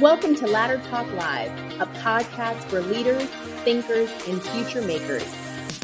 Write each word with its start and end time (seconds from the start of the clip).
Welcome 0.00 0.34
to 0.36 0.46
Ladder 0.46 0.76
Talk 0.90 1.10
Live, 1.14 1.50
a 1.80 1.86
podcast 1.86 2.64
for 2.64 2.82
leaders, 2.82 3.22
thinkers, 3.64 4.10
and 4.28 4.42
future 4.42 4.82
makers, 4.82 5.24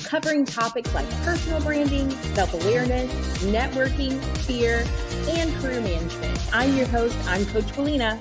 covering 0.05 0.45
topics 0.45 0.93
like 0.95 1.09
personal 1.23 1.63
branding, 1.63 2.11
self 2.35 2.53
awareness, 2.53 3.11
networking, 3.45 4.23
fear, 4.41 4.85
and 5.31 5.51
career 5.63 5.81
management. 5.81 6.39
I'm 6.53 6.77
your 6.77 6.85
host, 6.89 7.17
I'm 7.27 7.47
Coach 7.47 7.65
Willena. 7.73 8.19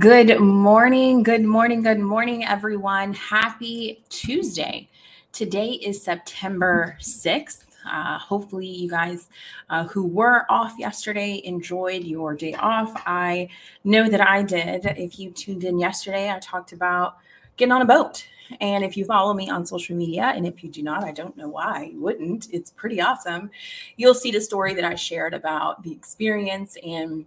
Good 0.00 0.40
morning, 0.40 1.22
good 1.22 1.44
morning, 1.44 1.84
good 1.84 2.00
morning, 2.00 2.44
everyone. 2.44 3.12
Happy 3.14 4.02
Tuesday. 4.08 4.88
Today 5.30 5.74
is 5.74 6.02
September 6.02 6.96
6th. 7.00 7.65
Uh, 7.90 8.18
hopefully, 8.18 8.66
you 8.66 8.88
guys 8.88 9.28
uh, 9.70 9.84
who 9.84 10.04
were 10.06 10.44
off 10.48 10.74
yesterday 10.78 11.40
enjoyed 11.44 12.04
your 12.04 12.34
day 12.34 12.54
off. 12.54 12.92
I 13.06 13.48
know 13.84 14.08
that 14.08 14.20
I 14.20 14.42
did. 14.42 14.84
If 14.84 15.18
you 15.18 15.30
tuned 15.30 15.64
in 15.64 15.78
yesterday, 15.78 16.30
I 16.30 16.38
talked 16.38 16.72
about 16.72 17.16
getting 17.56 17.72
on 17.72 17.82
a 17.82 17.86
boat. 17.86 18.26
And 18.60 18.84
if 18.84 18.96
you 18.96 19.04
follow 19.04 19.34
me 19.34 19.50
on 19.50 19.66
social 19.66 19.96
media, 19.96 20.32
and 20.34 20.46
if 20.46 20.62
you 20.62 20.70
do 20.70 20.82
not, 20.82 21.02
I 21.02 21.12
don't 21.12 21.36
know 21.36 21.48
why 21.48 21.90
you 21.92 22.00
wouldn't, 22.00 22.48
it's 22.52 22.70
pretty 22.70 23.00
awesome. 23.00 23.50
You'll 23.96 24.14
see 24.14 24.30
the 24.30 24.40
story 24.40 24.72
that 24.74 24.84
I 24.84 24.94
shared 24.94 25.34
about 25.34 25.82
the 25.82 25.92
experience 25.92 26.76
and 26.84 27.26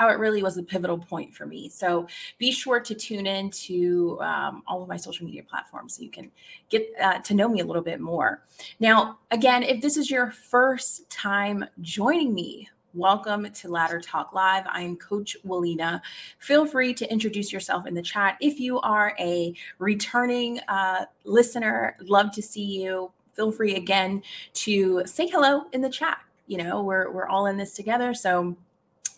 how 0.00 0.08
it 0.08 0.18
really 0.18 0.42
was 0.42 0.56
a 0.56 0.62
pivotal 0.62 0.96
point 0.96 1.34
for 1.34 1.44
me. 1.44 1.68
So 1.68 2.06
be 2.38 2.50
sure 2.52 2.80
to 2.80 2.94
tune 2.94 3.26
in 3.26 3.50
to 3.50 4.16
um, 4.22 4.62
all 4.66 4.82
of 4.82 4.88
my 4.88 4.96
social 4.96 5.26
media 5.26 5.42
platforms 5.42 5.94
so 5.94 6.02
you 6.02 6.08
can 6.08 6.30
get 6.70 6.88
uh, 7.02 7.18
to 7.18 7.34
know 7.34 7.50
me 7.50 7.60
a 7.60 7.66
little 7.66 7.82
bit 7.82 8.00
more. 8.00 8.42
Now, 8.80 9.18
again, 9.30 9.62
if 9.62 9.82
this 9.82 9.98
is 9.98 10.10
your 10.10 10.30
first 10.30 11.08
time 11.10 11.66
joining 11.82 12.34
me, 12.34 12.68
Welcome 12.92 13.48
to 13.48 13.68
Ladder 13.68 14.00
Talk 14.00 14.32
Live. 14.32 14.64
I'm 14.66 14.96
Coach 14.96 15.36
Willena. 15.46 16.00
Feel 16.40 16.66
free 16.66 16.92
to 16.94 17.08
introduce 17.08 17.52
yourself 17.52 17.86
in 17.86 17.94
the 17.94 18.02
chat. 18.02 18.36
If 18.40 18.58
you 18.58 18.80
are 18.80 19.14
a 19.20 19.54
returning 19.78 20.58
uh, 20.66 21.04
listener, 21.22 21.94
love 22.00 22.32
to 22.32 22.42
see 22.42 22.64
you. 22.64 23.12
Feel 23.34 23.52
free 23.52 23.76
again 23.76 24.24
to 24.54 25.04
say 25.06 25.28
hello 25.28 25.66
in 25.72 25.82
the 25.82 25.88
chat. 25.88 26.18
You 26.48 26.58
know, 26.58 26.82
we're, 26.82 27.12
we're 27.12 27.28
all 27.28 27.46
in 27.46 27.56
this 27.56 27.74
together. 27.74 28.12
So 28.12 28.56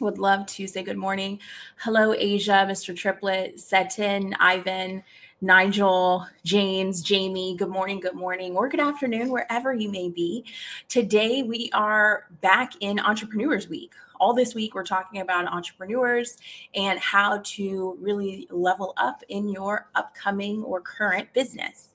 would 0.02 0.18
love 0.18 0.46
to 0.46 0.66
say 0.66 0.82
good 0.82 0.98
morning. 0.98 1.38
Hello, 1.76 2.12
Asia, 2.12 2.66
Mr. 2.68 2.94
Triplet, 2.94 3.56
Setin, 3.56 4.34
Ivan, 4.40 5.04
Nigel, 5.40 6.26
James, 6.44 7.02
Jamie. 7.02 7.56
Good 7.56 7.68
morning, 7.68 8.00
good 8.00 8.16
morning, 8.16 8.56
or 8.56 8.68
good 8.68 8.80
afternoon, 8.80 9.30
wherever 9.30 9.72
you 9.72 9.88
may 9.90 10.08
be. 10.08 10.44
Today, 10.88 11.44
we 11.44 11.70
are 11.72 12.24
back 12.40 12.72
in 12.80 12.98
Entrepreneurs 12.98 13.68
Week. 13.68 13.92
All 14.18 14.34
this 14.34 14.56
week, 14.56 14.74
we're 14.74 14.84
talking 14.84 15.20
about 15.20 15.46
entrepreneurs 15.46 16.36
and 16.74 16.98
how 16.98 17.40
to 17.44 17.96
really 18.00 18.48
level 18.50 18.94
up 18.96 19.22
in 19.28 19.48
your 19.48 19.88
upcoming 19.94 20.64
or 20.64 20.80
current 20.80 21.32
business. 21.32 21.90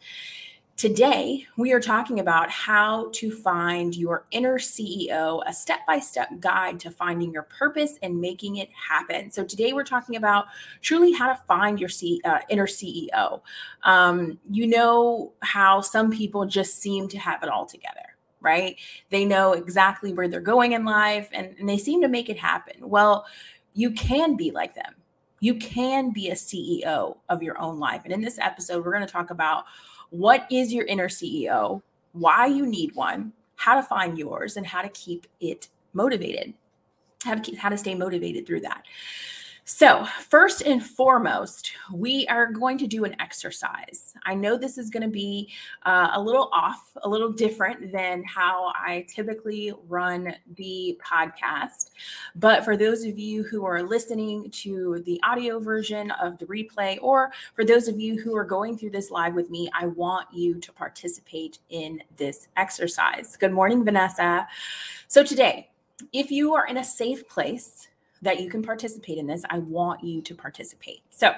Today, 0.78 1.48
we 1.58 1.74
are 1.74 1.80
talking 1.80 2.20
about 2.20 2.52
how 2.52 3.10
to 3.14 3.32
find 3.32 3.96
your 3.96 4.26
inner 4.30 4.60
CEO, 4.60 5.42
a 5.48 5.52
step 5.52 5.80
by 5.88 5.98
step 5.98 6.30
guide 6.40 6.80
to 6.82 6.92
finding 6.92 7.34
your 7.34 7.42
purpose 7.42 7.98
and 8.04 8.22
making 8.22 8.58
it 8.58 8.70
happen. 8.70 9.32
So, 9.32 9.44
today 9.44 9.74
we're 9.74 9.84
talking 9.84 10.18
about 10.18 10.46
truly 10.84 11.14
how 11.14 11.30
to 11.30 11.42
find 11.48 11.80
your 11.80 11.90
C, 11.90 12.22
uh, 12.24 12.42
inner 12.50 12.68
CEO. 12.68 13.42
Um, 13.86 14.38
you 14.52 14.68
know 14.68 15.34
how 15.42 15.82
some 15.82 16.12
people 16.12 16.46
just 16.46 16.80
seem 16.80 17.08
to 17.08 17.18
have 17.18 17.42
it 17.42 17.50
all 17.50 17.66
together, 17.66 18.16
right? 18.40 18.76
They 19.10 19.26
know 19.26 19.54
exactly 19.54 20.14
where 20.14 20.28
they're 20.28 20.42
going 20.42 20.74
in 20.74 20.86
life 20.86 21.28
and, 21.34 21.56
and 21.58 21.68
they 21.68 21.80
seem 21.80 22.04
to 22.04 22.08
make 22.08 22.30
it 22.30 22.38
happen. 22.38 22.88
Well, 22.88 23.26
you 23.74 23.90
can 23.90 24.36
be 24.36 24.52
like 24.52 24.76
them. 24.76 24.94
You 25.40 25.56
can 25.56 26.12
be 26.12 26.30
a 26.30 26.36
CEO 26.36 27.18
of 27.30 27.42
your 27.42 27.60
own 27.60 27.80
life. 27.80 28.02
And 28.04 28.14
in 28.14 28.22
this 28.22 28.38
episode, 28.38 28.86
we're 28.86 28.94
going 28.94 29.06
to 29.06 29.12
talk 29.12 29.32
about 29.32 29.66
what 30.10 30.48
is 30.52 30.74
your 30.74 30.86
inner 30.86 31.10
CEO, 31.10 31.82
why 32.14 32.48
you 32.48 32.66
need 32.66 32.96
one, 32.96 33.34
how 33.56 33.76
to 33.76 33.84
find 33.84 34.18
yours, 34.18 34.58
and 34.58 34.66
how 34.66 34.82
to 34.82 34.90
keep 34.90 35.28
it 35.40 35.70
motivated, 35.94 36.54
how 37.24 37.36
to 37.36 37.42
keep, 37.42 37.58
how 37.58 37.70
to 37.70 37.78
stay 37.78 37.96
motivated 37.96 38.46
through 38.46 38.62
that. 38.62 38.84
So, 39.70 40.06
first 40.30 40.62
and 40.62 40.82
foremost, 40.82 41.74
we 41.92 42.26
are 42.28 42.50
going 42.50 42.78
to 42.78 42.88
do 42.88 43.04
an 43.04 43.20
exercise. 43.20 44.14
I 44.26 44.34
know 44.34 44.58
this 44.58 44.78
is 44.78 44.90
going 44.90 45.04
to 45.04 45.10
be 45.10 45.52
uh, 45.86 46.12
a 46.14 46.22
little 46.22 46.50
off, 46.54 46.96
a 47.04 47.10
little 47.10 47.34
different 47.34 47.92
than 47.92 48.24
how 48.24 48.72
I 48.74 49.06
typically 49.10 49.74
run 49.90 50.34
the 50.56 50.98
podcast. 51.06 51.90
But 52.34 52.64
for 52.64 52.78
those 52.78 53.04
of 53.04 53.20
you 53.20 53.44
who 53.44 53.66
are 53.66 53.84
listening 53.84 54.50
to 54.52 55.04
the 55.06 55.20
audio 55.22 55.60
version 55.60 56.12
of 56.12 56.38
the 56.38 56.46
replay, 56.46 56.98
or 57.02 57.34
for 57.54 57.66
those 57.66 57.90
of 57.90 58.00
you 58.00 58.18
who 58.22 58.38
are 58.38 58.46
going 58.46 58.78
through 58.78 58.92
this 58.92 59.12
live 59.12 59.34
with 59.34 59.50
me, 59.50 59.70
I 59.78 59.88
want 59.88 60.30
you 60.34 60.62
to 60.62 60.72
participate 60.72 61.60
in 61.70 62.02
this 62.16 62.48
exercise. 62.56 63.36
Good 63.36 63.52
morning, 63.52 63.84
Vanessa. 63.84 64.48
So, 65.10 65.26
today, 65.26 65.72
if 66.14 66.32
you 66.32 66.56
are 66.56 66.68
in 66.68 66.78
a 66.78 66.86
safe 66.86 67.28
place, 67.28 67.90
that 68.22 68.40
you 68.40 68.50
can 68.50 68.64
participate 68.64 69.18
in 69.18 69.28
this. 69.28 69.44
I 69.50 69.60
want 69.60 70.04
you 70.04 70.22
to 70.22 70.36
participate. 70.36 71.02
So, 71.10 71.34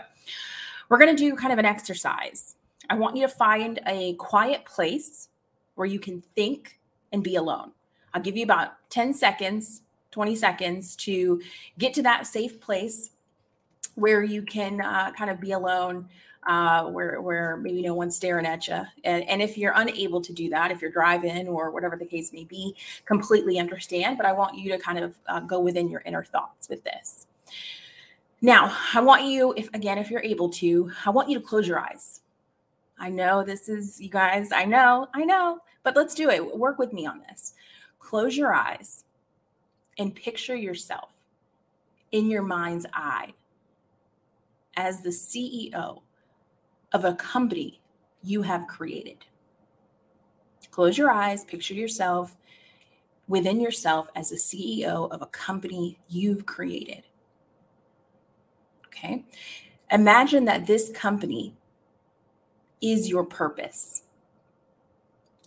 we're 0.90 0.98
going 0.98 1.16
to 1.16 1.22
do 1.22 1.36
kind 1.36 1.54
of 1.54 1.60
an 1.60 1.66
exercise. 1.66 2.56
I 2.90 2.96
want 2.96 3.16
you 3.16 3.22
to 3.22 3.34
find 3.34 3.80
a 3.86 4.14
quiet 4.14 4.66
place 4.66 5.30
where 5.76 5.86
you 5.86 6.00
can 6.00 6.22
think 6.36 6.80
and 7.12 7.24
be 7.24 7.36
alone. 7.36 7.72
I'll 8.14 8.22
give 8.22 8.36
you 8.36 8.44
about 8.44 8.74
10 8.90 9.14
seconds, 9.14 9.82
20 10.12 10.36
seconds 10.36 10.96
to 10.98 11.42
get 11.78 11.94
to 11.94 12.02
that 12.04 12.26
safe 12.26 12.60
place 12.60 13.12
where 13.96 14.24
you 14.24 14.42
can 14.42 14.82
uh, 14.82 15.12
kind 15.12 15.30
of 15.30 15.40
be 15.40 15.52
alone, 15.52 16.10
uh, 16.50 16.84
where 16.86 17.22
where 17.22 17.58
maybe 17.58 17.84
no 17.84 17.94
one's 17.94 18.16
staring 18.16 18.46
at 18.48 18.68
you. 18.68 18.82
And, 19.04 19.24
and 19.30 19.40
if 19.40 19.56
you're 19.56 19.74
unable 19.76 20.20
to 20.20 20.34
do 20.34 20.50
that, 20.50 20.72
if 20.72 20.82
you're 20.82 20.92
driving 20.92 21.48
or 21.48 21.70
whatever 21.70 21.96
the 21.96 22.08
case 22.08 22.34
may 22.34 22.44
be, 22.44 22.76
completely 23.06 23.60
understand. 23.60 24.18
But 24.18 24.26
I 24.26 24.34
want 24.34 24.58
you 24.58 24.72
to 24.72 24.80
kind 24.80 24.98
of 24.98 25.16
uh, 25.28 25.42
go 25.42 25.60
within 25.60 25.90
your 25.90 26.02
inner 26.08 26.24
thoughts 26.24 26.68
with 26.68 26.84
this. 26.84 27.28
Now, 28.42 28.76
I 28.96 29.02
want 29.02 29.26
you, 29.26 29.54
if 29.58 29.70
again, 29.76 30.00
if 30.00 30.10
you're 30.10 30.24
able 30.24 30.50
to, 30.50 30.92
I 31.06 31.12
want 31.12 31.30
you 31.30 31.38
to 31.40 31.46
close 31.46 31.68
your 31.68 31.80
eyes. 31.80 32.22
I 32.98 33.10
know 33.10 33.44
this 33.44 33.70
is 33.70 34.02
you 34.02 34.10
guys. 34.10 34.52
I 34.52 34.66
know, 34.66 35.08
I 35.14 35.26
know, 35.26 35.60
but 35.84 35.96
let's 35.96 36.16
do 36.16 36.32
it. 36.32 36.58
Work 36.58 36.80
with 36.80 36.94
me 36.94 37.06
on 37.06 37.22
this. 37.30 37.54
Close 38.00 38.36
your 38.36 38.56
eyes 38.56 39.04
and 40.00 40.16
picture 40.16 40.56
yourself 40.56 41.12
in 42.12 42.28
your 42.28 42.42
mind's 42.42 42.88
eye 42.92 43.34
as 44.76 45.02
the 45.02 45.10
CEO 45.10 46.02
of 46.92 47.06
a 47.06 47.14
company 47.16 47.82
you 48.24 48.42
have 48.42 48.68
created. 48.68 49.26
Close 50.72 50.98
your 50.98 51.12
eyes, 51.12 51.44
picture 51.44 51.74
yourself 51.74 52.36
within 53.28 53.60
yourself 53.60 54.10
as 54.16 54.30
the 54.30 54.36
CEO 54.36 55.10
of 55.12 55.22
a 55.22 55.28
company 55.28 56.00
you've 56.10 56.46
created. 56.46 57.04
Okay. 58.88 59.24
Imagine 59.92 60.46
that 60.46 60.68
this 60.68 60.90
company 60.90 61.56
is 62.82 63.08
your 63.08 63.24
purpose. 63.24 64.04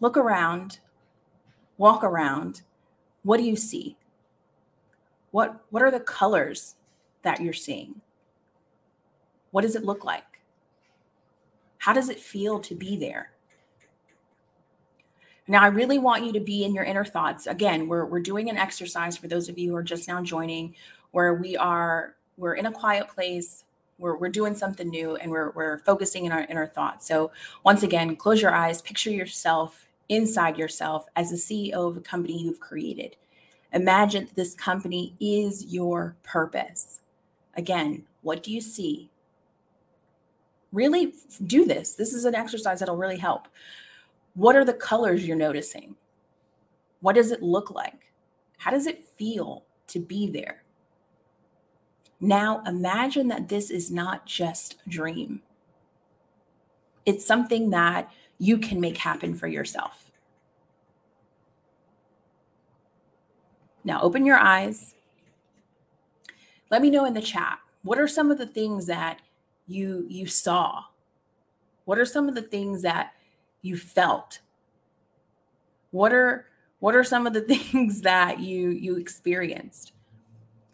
Look 0.00 0.16
around, 0.16 0.78
walk 1.76 2.02
around. 2.04 2.62
What 3.24 3.38
do 3.38 3.44
you 3.44 3.56
see? 3.56 3.96
What, 5.30 5.62
what 5.70 5.82
are 5.82 5.90
the 5.90 6.00
colors 6.00 6.76
that 7.22 7.40
you're 7.40 7.52
seeing? 7.52 8.00
What 9.50 9.62
does 9.62 9.76
it 9.76 9.84
look 9.84 10.04
like? 10.04 10.31
How 11.82 11.92
does 11.92 12.08
it 12.08 12.20
feel 12.20 12.60
to 12.60 12.76
be 12.76 12.96
there? 12.96 13.32
Now, 15.48 15.64
I 15.64 15.66
really 15.66 15.98
want 15.98 16.24
you 16.24 16.32
to 16.32 16.38
be 16.38 16.62
in 16.62 16.76
your 16.76 16.84
inner 16.84 17.04
thoughts. 17.04 17.48
Again, 17.48 17.88
we're, 17.88 18.04
we're 18.04 18.20
doing 18.20 18.48
an 18.48 18.56
exercise 18.56 19.16
for 19.16 19.26
those 19.26 19.48
of 19.48 19.58
you 19.58 19.70
who 19.70 19.76
are 19.76 19.82
just 19.82 20.06
now 20.06 20.22
joining, 20.22 20.76
where 21.10 21.34
we 21.34 21.56
are 21.56 22.14
we're 22.36 22.54
in 22.54 22.66
a 22.66 22.72
quiet 22.72 23.08
place, 23.08 23.64
we're, 23.98 24.16
we're 24.16 24.28
doing 24.28 24.54
something 24.54 24.88
new, 24.90 25.16
and 25.16 25.28
we're, 25.28 25.50
we're 25.56 25.80
focusing 25.80 26.24
in 26.24 26.30
our 26.30 26.46
inner 26.48 26.68
thoughts. 26.68 27.08
So, 27.08 27.32
once 27.64 27.82
again, 27.82 28.14
close 28.14 28.40
your 28.40 28.54
eyes, 28.54 28.80
picture 28.80 29.10
yourself 29.10 29.88
inside 30.08 30.56
yourself 30.56 31.06
as 31.16 31.30
the 31.30 31.36
CEO 31.36 31.88
of 31.88 31.96
a 31.96 32.00
company 32.00 32.44
you've 32.44 32.60
created. 32.60 33.16
Imagine 33.72 34.28
this 34.36 34.54
company 34.54 35.16
is 35.18 35.74
your 35.74 36.14
purpose. 36.22 37.00
Again, 37.56 38.04
what 38.20 38.44
do 38.44 38.52
you 38.52 38.60
see? 38.60 39.10
Really 40.72 41.14
do 41.46 41.64
this. 41.64 41.92
This 41.92 42.12
is 42.12 42.24
an 42.24 42.34
exercise 42.34 42.80
that'll 42.80 42.96
really 42.96 43.18
help. 43.18 43.48
What 44.34 44.56
are 44.56 44.64
the 44.64 44.72
colors 44.72 45.26
you're 45.26 45.36
noticing? 45.36 45.96
What 47.00 47.14
does 47.14 47.30
it 47.30 47.42
look 47.42 47.70
like? 47.70 48.12
How 48.58 48.70
does 48.70 48.86
it 48.86 49.04
feel 49.04 49.64
to 49.88 50.00
be 50.00 50.30
there? 50.30 50.62
Now 52.20 52.62
imagine 52.66 53.28
that 53.28 53.48
this 53.48 53.70
is 53.70 53.90
not 53.90 54.26
just 54.26 54.76
a 54.86 54.90
dream. 54.90 55.42
It's 57.04 57.26
something 57.26 57.70
that 57.70 58.10
you 58.38 58.58
can 58.58 58.80
make 58.80 58.98
happen 58.98 59.34
for 59.34 59.48
yourself. 59.48 60.10
Now 63.84 64.00
open 64.00 64.24
your 64.24 64.38
eyes. 64.38 64.94
Let 66.70 66.80
me 66.80 66.90
know 66.90 67.04
in 67.04 67.14
the 67.14 67.20
chat. 67.20 67.58
What 67.82 67.98
are 67.98 68.08
some 68.08 68.30
of 68.30 68.38
the 68.38 68.46
things 68.46 68.86
that 68.86 69.20
you 69.66 70.06
you 70.08 70.26
saw? 70.26 70.84
What 71.84 71.98
are 71.98 72.04
some 72.04 72.28
of 72.28 72.34
the 72.34 72.42
things 72.42 72.82
that 72.82 73.12
you 73.62 73.76
felt? 73.76 74.40
What 75.90 76.12
are 76.12 76.46
what 76.80 76.96
are 76.96 77.04
some 77.04 77.26
of 77.26 77.32
the 77.32 77.40
things 77.42 78.02
that 78.02 78.40
you 78.40 78.70
you 78.70 78.96
experienced? 78.96 79.92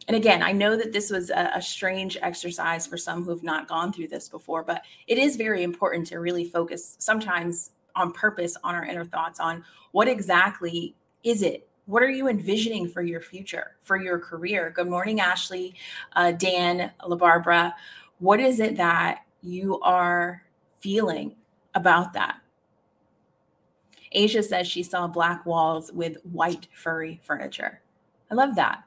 And 0.08 0.16
again, 0.16 0.42
I 0.42 0.52
know 0.52 0.74
that 0.74 0.94
this 0.94 1.10
was 1.10 1.28
a, 1.28 1.52
a, 1.56 1.60
strange 1.60 2.16
exercise 2.22 2.86
for 2.86 2.96
some 2.96 3.24
who 3.24 3.30
have 3.30 3.42
not 3.42 3.68
gone 3.68 3.92
through 3.92 4.08
this 4.08 4.26
before, 4.26 4.62
but 4.62 4.82
it 5.06 5.18
is 5.18 5.36
very 5.36 5.62
important 5.62 6.06
to 6.06 6.18
really 6.18 6.46
focus 6.46 6.96
sometimes 6.98 7.72
on 7.94 8.12
purpose 8.12 8.56
on 8.64 8.74
our 8.74 8.86
inner 8.86 9.04
thoughts 9.04 9.38
on 9.38 9.62
what 9.92 10.08
exactly 10.08 10.94
is 11.24 11.42
it? 11.42 11.68
What 11.84 12.02
are 12.02 12.10
you 12.10 12.28
envisioning 12.28 12.88
for 12.88 13.02
your 13.02 13.20
future, 13.20 13.76
for 13.82 13.96
your 13.96 14.18
career? 14.18 14.70
Good 14.74 14.88
morning, 14.88 15.20
Ashley, 15.20 15.74
uh, 16.14 16.32
Dan, 16.32 16.90
LaBarbara. 17.02 17.74
What 18.18 18.40
is 18.40 18.60
it 18.60 18.76
that 18.76 19.24
you 19.42 19.80
are 19.80 20.42
feeling 20.80 21.36
about 21.74 22.12
that? 22.14 22.40
Asia 24.12 24.42
says 24.42 24.66
she 24.66 24.82
saw 24.82 25.06
black 25.06 25.44
walls 25.44 25.92
with 25.92 26.16
white 26.24 26.66
furry 26.72 27.20
furniture. 27.22 27.80
I 28.30 28.34
love 28.34 28.56
that. 28.56 28.82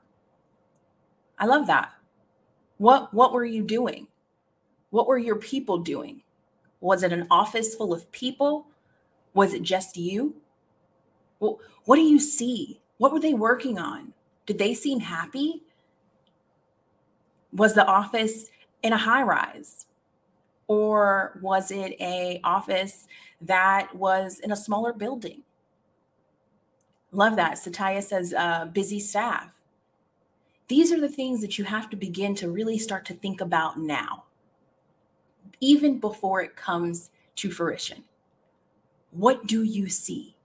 I 1.38 1.46
love 1.46 1.68
that. 1.68 1.92
What 2.78 3.14
what 3.14 3.34
were 3.34 3.46
you 3.46 3.64
doing? 3.64 4.08
What 4.90 5.08
were 5.08 5.18
your 5.18 5.38
people 5.38 5.78
doing? 5.78 6.24
Was 6.82 7.04
it 7.04 7.14
an 7.14 7.28
office 7.30 7.76
full 7.76 7.94
of 7.94 8.12
people? 8.12 8.68
Was 9.34 9.54
it 9.54 9.62
just 9.62 9.96
you? 9.96 10.36
Well, 11.40 11.60
what 11.86 11.96
do 11.96 12.02
you 12.02 12.20
see? 12.20 12.82
What 12.98 13.14
were 13.14 13.20
they 13.20 13.34
working 13.34 13.80
on? 13.80 14.14
Did 14.46 14.58
they 14.58 14.74
seem 14.74 15.00
happy? 15.00 15.64
Was 17.54 17.74
the 17.74 17.86
office 17.86 18.50
in 18.84 18.94
a 18.94 18.98
high 18.98 19.24
rise? 19.24 19.86
Or 20.68 21.40
was 21.42 21.72
it 21.72 21.94
a 22.00 22.40
office 22.44 23.08
that 23.42 23.94
was 23.96 24.40
in 24.40 24.52
a 24.52 24.56
smaller 24.56 24.94
building? 24.94 25.44
Love 27.12 27.36
that. 27.36 27.58
Satya 27.58 28.02
says 28.02 28.34
uh, 28.34 28.66
busy 28.66 29.00
staff. 29.00 29.50
These 30.70 30.94
are 30.94 31.00
the 31.02 31.10
things 31.10 31.42
that 31.42 31.58
you 31.58 31.66
have 31.66 31.90
to 31.90 31.98
begin 31.98 32.34
to 32.36 32.50
really 32.50 32.78
start 32.78 33.04
to 33.06 33.14
think 33.14 33.42
about 33.42 33.78
now, 33.78 34.24
even 35.60 36.00
before 36.00 36.42
it 36.42 36.56
comes 36.56 37.10
to 37.36 37.52
fruition. 37.52 38.06
What 39.12 39.46
do 39.46 39.64
you 39.64 39.90
see? 39.90 40.38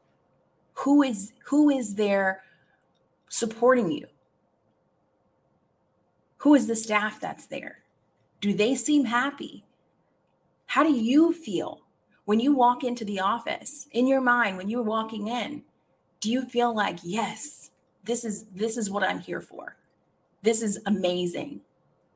Who 0.74 1.04
is 1.04 1.32
who 1.44 1.70
is 1.70 1.94
there 1.94 2.42
supporting 3.28 3.92
you? 3.92 4.08
Who 6.38 6.54
is 6.54 6.66
the 6.66 6.76
staff 6.76 7.20
that's 7.20 7.46
there? 7.46 7.78
Do 8.46 8.54
they 8.54 8.76
seem 8.76 9.06
happy? 9.06 9.64
How 10.66 10.84
do 10.84 10.92
you 10.92 11.32
feel 11.32 11.80
when 12.26 12.38
you 12.38 12.54
walk 12.54 12.84
into 12.84 13.04
the 13.04 13.18
office? 13.18 13.88
In 13.90 14.06
your 14.06 14.20
mind 14.20 14.56
when 14.56 14.68
you're 14.68 14.84
walking 14.84 15.26
in, 15.26 15.64
do 16.20 16.30
you 16.30 16.44
feel 16.44 16.72
like, 16.72 17.00
"Yes, 17.02 17.72
this 18.04 18.24
is 18.24 18.44
this 18.54 18.76
is 18.76 18.88
what 18.88 19.02
I'm 19.02 19.18
here 19.18 19.40
for." 19.40 19.74
This 20.42 20.62
is 20.62 20.78
amazing. 20.86 21.60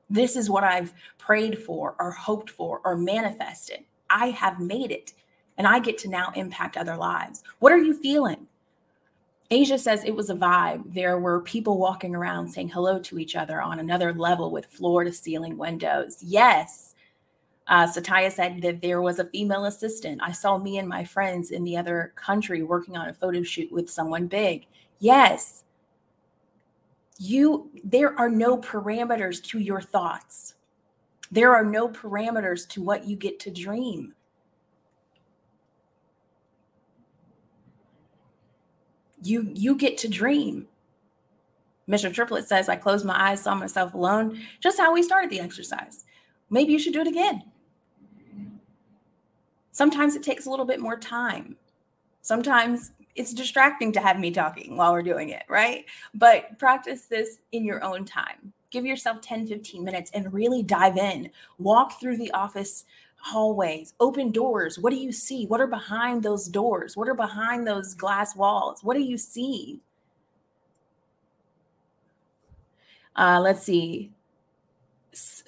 This 0.08 0.36
is 0.36 0.48
what 0.48 0.62
I've 0.62 0.94
prayed 1.18 1.58
for 1.64 1.96
or 1.98 2.12
hoped 2.12 2.50
for 2.50 2.80
or 2.84 2.96
manifested. 2.96 3.84
I 4.08 4.30
have 4.30 4.60
made 4.60 4.92
it 4.92 5.14
and 5.58 5.66
I 5.66 5.80
get 5.80 5.98
to 5.98 6.08
now 6.08 6.30
impact 6.36 6.76
other 6.76 6.96
lives. 6.96 7.42
What 7.58 7.72
are 7.72 7.82
you 7.82 7.92
feeling? 7.92 8.46
Asia 9.50 9.78
says 9.78 10.04
it 10.04 10.14
was 10.14 10.30
a 10.30 10.34
vibe. 10.34 10.94
There 10.94 11.18
were 11.18 11.40
people 11.40 11.78
walking 11.78 12.14
around 12.14 12.48
saying 12.48 12.68
hello 12.68 13.00
to 13.00 13.18
each 13.18 13.34
other 13.34 13.60
on 13.60 13.80
another 13.80 14.12
level 14.12 14.50
with 14.50 14.66
floor 14.66 15.04
to 15.04 15.12
ceiling 15.12 15.56
windows. 15.56 16.18
Yes. 16.22 16.94
Uh, 17.66 17.86
Satya 17.86 18.30
said 18.30 18.62
that 18.62 18.80
there 18.80 19.02
was 19.02 19.18
a 19.18 19.24
female 19.24 19.64
assistant. 19.64 20.20
I 20.22 20.32
saw 20.32 20.58
me 20.58 20.78
and 20.78 20.88
my 20.88 21.04
friends 21.04 21.50
in 21.50 21.64
the 21.64 21.76
other 21.76 22.12
country 22.16 22.62
working 22.62 22.96
on 22.96 23.08
a 23.08 23.14
photo 23.14 23.42
shoot 23.42 23.70
with 23.72 23.90
someone 23.90 24.26
big. 24.26 24.66
Yes 24.98 25.64
you 27.20 27.70
there 27.84 28.18
are 28.18 28.30
no 28.30 28.56
parameters 28.56 29.44
to 29.44 29.58
your 29.58 29.80
thoughts 29.80 30.54
there 31.30 31.54
are 31.54 31.64
no 31.64 31.86
parameters 31.86 32.66
to 32.66 32.82
what 32.82 33.06
you 33.06 33.14
get 33.14 33.38
to 33.38 33.50
dream 33.50 34.14
you 39.22 39.50
you 39.54 39.74
get 39.76 39.98
to 39.98 40.08
dream 40.08 40.66
mr 41.88 42.12
triplet 42.12 42.46
says 42.46 42.68
i 42.68 42.76
closed 42.76 43.04
my 43.04 43.30
eyes 43.30 43.42
saw 43.42 43.54
myself 43.54 43.94
alone 43.94 44.40
just 44.60 44.78
how 44.78 44.92
we 44.92 45.02
started 45.02 45.30
the 45.30 45.40
exercise 45.40 46.04
maybe 46.48 46.72
you 46.72 46.78
should 46.78 46.92
do 46.92 47.00
it 47.00 47.06
again 47.06 47.42
sometimes 49.72 50.16
it 50.16 50.22
takes 50.22 50.46
a 50.46 50.50
little 50.50 50.66
bit 50.66 50.80
more 50.80 50.98
time 50.98 51.56
sometimes 52.22 52.92
it's 53.16 53.34
distracting 53.34 53.92
to 53.92 54.00
have 54.00 54.18
me 54.18 54.30
talking 54.30 54.76
while 54.76 54.92
we're 54.92 55.02
doing 55.02 55.30
it, 55.30 55.42
right? 55.48 55.84
But 56.14 56.58
practice 56.58 57.04
this 57.04 57.38
in 57.52 57.64
your 57.64 57.82
own 57.84 58.04
time. 58.04 58.52
Give 58.70 58.86
yourself 58.86 59.20
10, 59.20 59.48
15 59.48 59.84
minutes 59.84 60.10
and 60.14 60.32
really 60.32 60.62
dive 60.62 60.96
in. 60.96 61.30
Walk 61.58 62.00
through 62.00 62.18
the 62.18 62.30
office 62.30 62.84
hallways, 63.20 63.94
open 64.00 64.32
doors. 64.32 64.78
What 64.78 64.90
do 64.90 64.96
you 64.96 65.12
see? 65.12 65.46
What 65.46 65.60
are 65.60 65.66
behind 65.66 66.22
those 66.22 66.46
doors? 66.46 66.96
What 66.96 67.08
are 67.08 67.14
behind 67.14 67.66
those 67.66 67.94
glass 67.94 68.34
walls? 68.34 68.82
What 68.82 68.96
do 68.96 69.02
you 69.02 69.18
see? 69.18 69.80
Uh, 73.16 73.40
let's 73.40 73.62
see 73.62 74.10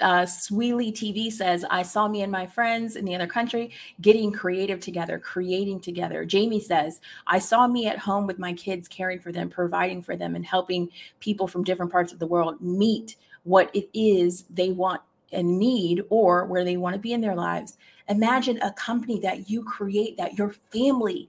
uh, 0.01 0.27
Sweely 0.27 0.93
TV 0.93 1.31
says, 1.31 1.65
I 1.71 1.83
saw 1.83 2.09
me 2.09 2.23
and 2.23 2.33
my 2.33 2.47
friends 2.47 2.97
in 2.97 3.05
the 3.05 3.15
other 3.15 3.27
country 3.27 3.71
getting 4.01 4.33
creative 4.33 4.81
together, 4.81 5.19
creating 5.19 5.81
together. 5.81 6.25
Jamie 6.25 6.61
says, 6.61 7.01
I 7.27 7.39
saw 7.39 7.67
me 7.67 7.87
at 7.87 7.99
home 7.99 8.27
with 8.27 8.39
my 8.39 8.53
kids, 8.53 8.89
caring 8.89 9.21
for 9.21 9.33
them, 9.33 9.49
providing 9.49 10.03
for 10.03 10.17
them, 10.17 10.35
and 10.35 10.45
helping 10.45 10.89
people 11.21 11.47
from 11.47 11.65
different 11.65 11.93
parts 11.93 12.13
of 12.13 12.19
the 12.19 12.27
world 12.27 12.61
meet 12.61 13.17
what 13.45 13.75
it 13.75 13.89
is 13.95 14.45
they 14.51 14.73
want 14.73 15.01
and 15.33 15.59
need 15.59 16.03
or 16.11 16.45
where 16.47 16.65
they 16.65 16.77
want 16.77 16.95
to 16.95 17.01
be 17.01 17.13
in 17.13 17.21
their 17.21 17.35
lives. 17.35 17.77
Imagine 18.09 18.61
a 18.63 18.73
company 18.73 19.21
that 19.21 19.49
you 19.49 19.63
create 19.63 20.17
that 20.17 20.39
your 20.39 20.55
family 20.73 21.29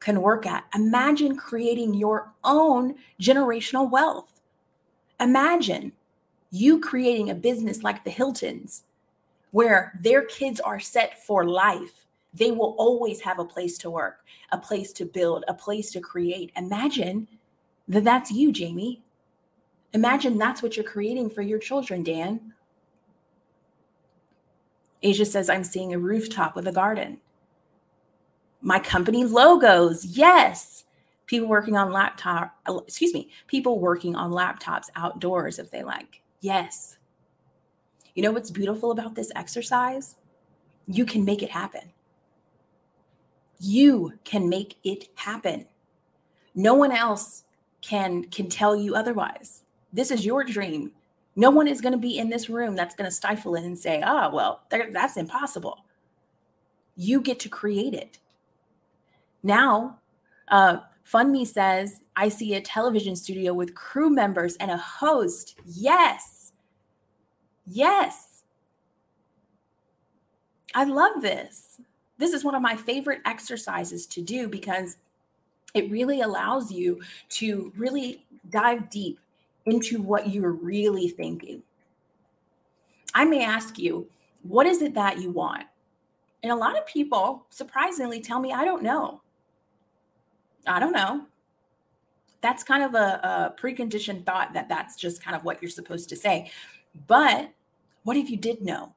can 0.00 0.20
work 0.20 0.46
at. 0.46 0.64
Imagine 0.74 1.36
creating 1.36 1.94
your 1.94 2.32
own 2.44 2.94
generational 3.20 3.90
wealth. 3.90 4.40
Imagine 5.20 5.92
you 6.50 6.78
creating 6.80 7.30
a 7.30 7.34
business 7.34 7.82
like 7.82 8.04
the 8.04 8.10
Hiltons, 8.10 8.84
where 9.50 9.98
their 10.02 10.22
kids 10.22 10.60
are 10.60 10.80
set 10.80 11.24
for 11.24 11.44
life. 11.46 12.06
They 12.32 12.50
will 12.50 12.74
always 12.78 13.20
have 13.20 13.38
a 13.38 13.44
place 13.44 13.78
to 13.78 13.90
work, 13.90 14.24
a 14.52 14.58
place 14.58 14.92
to 14.94 15.04
build, 15.04 15.44
a 15.48 15.54
place 15.54 15.90
to 15.92 16.00
create. 16.00 16.52
Imagine 16.56 17.28
that 17.88 18.04
that's 18.04 18.30
you, 18.30 18.52
Jamie. 18.52 19.02
Imagine 19.92 20.38
that's 20.38 20.62
what 20.62 20.76
you're 20.76 20.84
creating 20.84 21.30
for 21.30 21.42
your 21.42 21.58
children, 21.58 22.02
Dan. 22.02 22.52
Asia 25.02 25.24
says, 25.24 25.50
I'm 25.50 25.64
seeing 25.64 25.92
a 25.92 25.98
rooftop 25.98 26.56
with 26.56 26.66
a 26.66 26.72
garden. 26.72 27.18
My 28.60 28.78
company 28.78 29.24
logos, 29.24 30.04
yes. 30.04 30.84
People 31.26 31.48
working 31.48 31.76
on 31.76 31.92
laptop, 31.92 32.56
excuse 32.86 33.14
me, 33.14 33.30
people 33.46 33.80
working 33.80 34.14
on 34.14 34.30
laptops 34.30 34.90
outdoors 34.96 35.58
if 35.58 35.70
they 35.70 35.82
like. 35.82 36.22
Yes. 36.40 36.98
You 38.14 38.22
know 38.22 38.30
what's 38.30 38.50
beautiful 38.50 38.90
about 38.90 39.14
this 39.14 39.32
exercise? 39.34 40.16
You 40.86 41.04
can 41.04 41.24
make 41.24 41.42
it 41.42 41.50
happen. 41.50 41.92
You 43.58 44.12
can 44.24 44.48
make 44.48 44.76
it 44.84 45.08
happen. 45.14 45.66
No 46.54 46.74
one 46.74 46.92
else 46.92 47.44
can 47.80 48.24
can 48.24 48.48
tell 48.48 48.76
you 48.76 48.94
otherwise. 48.94 49.62
This 49.92 50.10
is 50.10 50.24
your 50.24 50.44
dream. 50.44 50.92
No 51.36 51.50
one 51.50 51.66
is 51.66 51.80
going 51.80 51.92
to 51.92 51.98
be 51.98 52.18
in 52.18 52.30
this 52.30 52.48
room 52.48 52.76
that's 52.76 52.94
going 52.94 53.10
to 53.10 53.14
stifle 53.14 53.54
it 53.56 53.64
and 53.64 53.78
say, 53.78 54.02
"Ah, 54.04 54.28
oh, 54.30 54.34
well, 54.34 54.62
that's 54.70 55.16
impossible." 55.16 55.84
You 56.96 57.20
get 57.20 57.40
to 57.40 57.48
create 57.48 57.94
it. 57.94 58.18
Now, 59.42 59.98
uh, 60.48 60.78
Funme 61.10 61.46
says, 61.46 62.02
I 62.16 62.28
see 62.28 62.54
a 62.54 62.60
television 62.60 63.14
studio 63.14 63.52
with 63.52 63.74
crew 63.74 64.10
members 64.10 64.56
and 64.56 64.70
a 64.70 64.76
host. 64.76 65.58
Yes. 65.66 66.52
Yes. 67.66 68.44
I 70.74 70.84
love 70.84 71.20
this. 71.20 71.80
This 72.18 72.32
is 72.32 72.44
one 72.44 72.54
of 72.54 72.62
my 72.62 72.74
favorite 72.74 73.20
exercises 73.26 74.06
to 74.06 74.22
do 74.22 74.48
because 74.48 74.96
it 75.74 75.90
really 75.90 76.20
allows 76.20 76.70
you 76.70 77.00
to 77.30 77.72
really 77.76 78.24
dive 78.50 78.88
deep 78.88 79.18
into 79.66 80.02
what 80.02 80.28
you're 80.30 80.52
really 80.52 81.08
thinking. 81.08 81.62
I 83.14 83.24
may 83.24 83.44
ask 83.44 83.78
you, 83.78 84.08
what 84.42 84.66
is 84.66 84.82
it 84.82 84.94
that 84.94 85.20
you 85.20 85.30
want? 85.30 85.64
And 86.42 86.52
a 86.52 86.56
lot 86.56 86.76
of 86.76 86.86
people 86.86 87.46
surprisingly 87.48 88.20
tell 88.20 88.40
me, 88.40 88.52
I 88.52 88.64
don't 88.64 88.82
know. 88.82 89.22
I 90.66 90.78
don't 90.80 90.92
know. 90.92 91.26
That's 92.42 92.62
kind 92.62 92.82
of 92.82 92.94
a, 92.94 93.54
a 93.56 93.60
preconditioned 93.60 94.26
thought 94.26 94.52
that 94.52 94.68
that's 94.68 94.96
just 94.96 95.22
kind 95.22 95.34
of 95.34 95.44
what 95.44 95.62
you're 95.62 95.70
supposed 95.70 96.10
to 96.10 96.16
say. 96.16 96.50
But 97.06 97.50
what 98.02 98.16
if 98.16 98.28
you 98.28 98.36
did 98.36 98.60
know? 98.60 98.92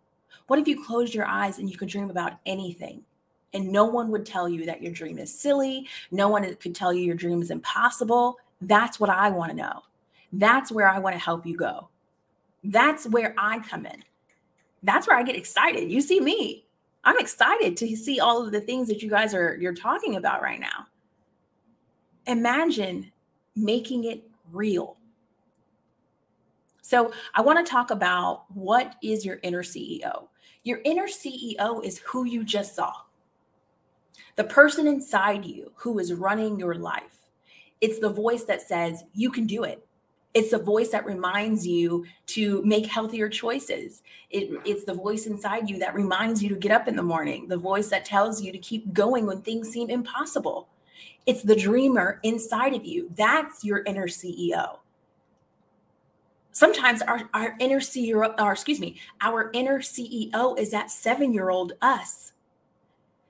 What 0.48 0.60
if 0.60 0.68
you 0.68 0.84
closed 0.84 1.14
your 1.14 1.26
eyes 1.26 1.60
and 1.60 1.70
you 1.70 1.78
could 1.78 1.88
dream 1.88 2.10
about 2.10 2.34
anything? 2.46 3.04
And 3.54 3.72
no 3.72 3.86
one 3.86 4.10
would 4.12 4.26
tell 4.26 4.50
you 4.50 4.66
that 4.66 4.82
your 4.82 4.92
dream 4.92 5.18
is 5.18 5.34
silly. 5.34 5.88
No 6.12 6.28
one 6.28 6.54
could 6.56 6.76
tell 6.76 6.94
you 6.94 7.02
your 7.02 7.16
dream 7.16 7.42
is 7.42 7.52
impossible. 7.52 8.38
That's 8.62 9.00
what 9.00 9.10
I 9.10 9.30
want 9.30 9.52
to 9.52 9.58
know. 9.58 9.84
That's 10.34 10.72
where 10.72 10.88
I 10.88 11.00
want 11.00 11.16
to 11.16 11.22
help 11.22 11.46
you 11.46 11.56
go. 11.56 11.90
That's 12.64 13.08
where 13.08 13.34
I 13.38 13.60
come 13.60 13.86
in. 13.86 14.04
That's 14.84 15.08
where 15.08 15.18
I 15.18 15.24
get 15.24 15.36
excited. 15.36 15.92
You 15.92 16.02
see 16.02 16.20
me. 16.20 16.66
I'm 17.04 17.20
excited 17.20 17.78
to 17.78 17.96
see 17.96 18.20
all 18.20 18.46
of 18.46 18.52
the 18.52 18.60
things 18.60 18.88
that 18.90 19.02
you 19.02 19.10
guys 19.10 19.34
are 19.34 19.58
you're 19.60 19.74
talking 19.74 20.18
about 20.18 20.42
right 20.42 20.60
now. 20.60 20.88
Imagine 22.26 23.12
making 23.56 24.04
it 24.04 24.24
real. 24.52 24.98
So, 26.82 27.12
I 27.36 27.42
want 27.42 27.66
to 27.66 27.70
talk 27.70 27.92
about 27.92 28.46
what 28.54 28.96
is 29.02 29.26
your 29.26 29.40
inner 29.44 29.64
CEO? 29.64 30.28
Your 30.64 30.80
inner 30.84 31.08
CEO 31.08 31.84
is 31.84 32.00
who 32.00 32.26
you 32.26 32.44
just 32.44 32.76
saw. 32.76 32.92
The 34.36 34.44
person 34.44 34.86
inside 34.86 35.46
you 35.46 35.72
who 35.76 36.00
is 36.00 36.14
running 36.14 36.60
your 36.60 36.76
life. 36.76 37.18
It's 37.80 38.00
the 38.00 38.10
voice 38.10 38.44
that 38.44 38.62
says, 38.62 39.04
You 39.14 39.32
can 39.32 39.48
do 39.48 39.64
it. 39.64 39.87
It's 40.38 40.52
the 40.52 40.60
voice 40.60 40.90
that 40.90 41.04
reminds 41.04 41.66
you 41.66 42.06
to 42.28 42.62
make 42.64 42.86
healthier 42.86 43.28
choices. 43.28 44.04
It, 44.30 44.52
it's 44.66 44.84
the 44.84 44.94
voice 44.94 45.26
inside 45.26 45.68
you 45.68 45.80
that 45.80 45.96
reminds 45.96 46.44
you 46.44 46.50
to 46.50 46.56
get 46.56 46.72
up 46.72 46.88
in 46.88 46.96
the 46.96 47.02
morning, 47.02 47.48
the 47.48 47.58
voice 47.58 47.90
that 47.90 48.06
tells 48.06 48.40
you 48.40 48.52
to 48.52 48.60
keep 48.60 48.94
going 48.94 49.26
when 49.26 49.42
things 49.42 49.68
seem 49.68 49.90
impossible. 49.90 50.70
It's 51.26 51.42
the 51.42 51.56
dreamer 51.56 52.20
inside 52.22 52.76
of 52.76 52.86
you. 52.86 53.10
That's 53.16 53.64
your 53.64 53.80
inner 53.86 54.06
CEO. 54.06 54.78
Sometimes 56.52 57.02
our, 57.02 57.28
our 57.34 57.56
inner 57.60 57.80
CEO, 57.80 58.40
or 58.40 58.52
excuse 58.52 58.80
me, 58.80 59.00
our 59.22 59.50
inner 59.56 59.80
CEO 59.80 60.56
is 60.60 60.70
that 60.70 60.92
seven 60.92 61.34
year 61.34 61.50
old 61.50 61.74
us 61.82 62.34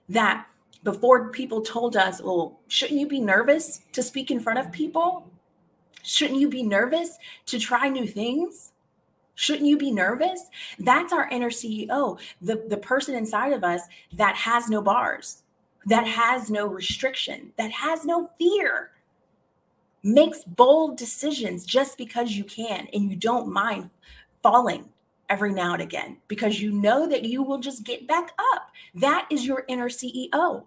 that 0.09 0.45
before 0.83 1.29
people 1.29 1.61
told 1.61 1.95
us, 1.95 2.21
well, 2.21 2.59
shouldn't 2.67 2.99
you 2.99 3.07
be 3.07 3.21
nervous 3.21 3.79
to 3.93 4.03
speak 4.03 4.29
in 4.29 4.41
front 4.41 4.59
of 4.59 4.73
people? 4.73 5.31
Shouldn't 6.03 6.39
you 6.39 6.49
be 6.49 6.63
nervous 6.63 7.17
to 7.47 7.59
try 7.59 7.89
new 7.89 8.07
things? 8.07 8.73
Shouldn't 9.35 9.67
you 9.67 9.77
be 9.77 9.91
nervous? 9.91 10.41
That's 10.79 11.13
our 11.13 11.29
inner 11.29 11.51
CEO, 11.51 12.19
the, 12.41 12.63
the 12.67 12.77
person 12.77 13.13
inside 13.13 13.53
of 13.53 13.63
us 13.63 13.81
that 14.13 14.35
has 14.35 14.67
no 14.67 14.81
bars, 14.81 15.43
that 15.85 16.07
has 16.07 16.49
no 16.49 16.65
restriction, 16.65 17.51
that 17.57 17.71
has 17.71 18.03
no 18.03 18.31
fear, 18.37 18.91
makes 20.01 20.43
bold 20.43 20.97
decisions 20.97 21.65
just 21.65 21.97
because 21.97 22.31
you 22.31 22.43
can 22.43 22.87
and 22.93 23.11
you 23.11 23.15
don't 23.15 23.51
mind 23.51 23.89
falling 24.41 24.89
every 25.29 25.53
now 25.53 25.73
and 25.73 25.81
again 25.81 26.17
because 26.27 26.61
you 26.61 26.71
know 26.71 27.07
that 27.07 27.25
you 27.25 27.43
will 27.43 27.59
just 27.59 27.83
get 27.83 28.07
back 28.07 28.31
up. 28.53 28.71
That 28.95 29.27
is 29.29 29.45
your 29.45 29.65
inner 29.67 29.89
CEO 29.89 30.65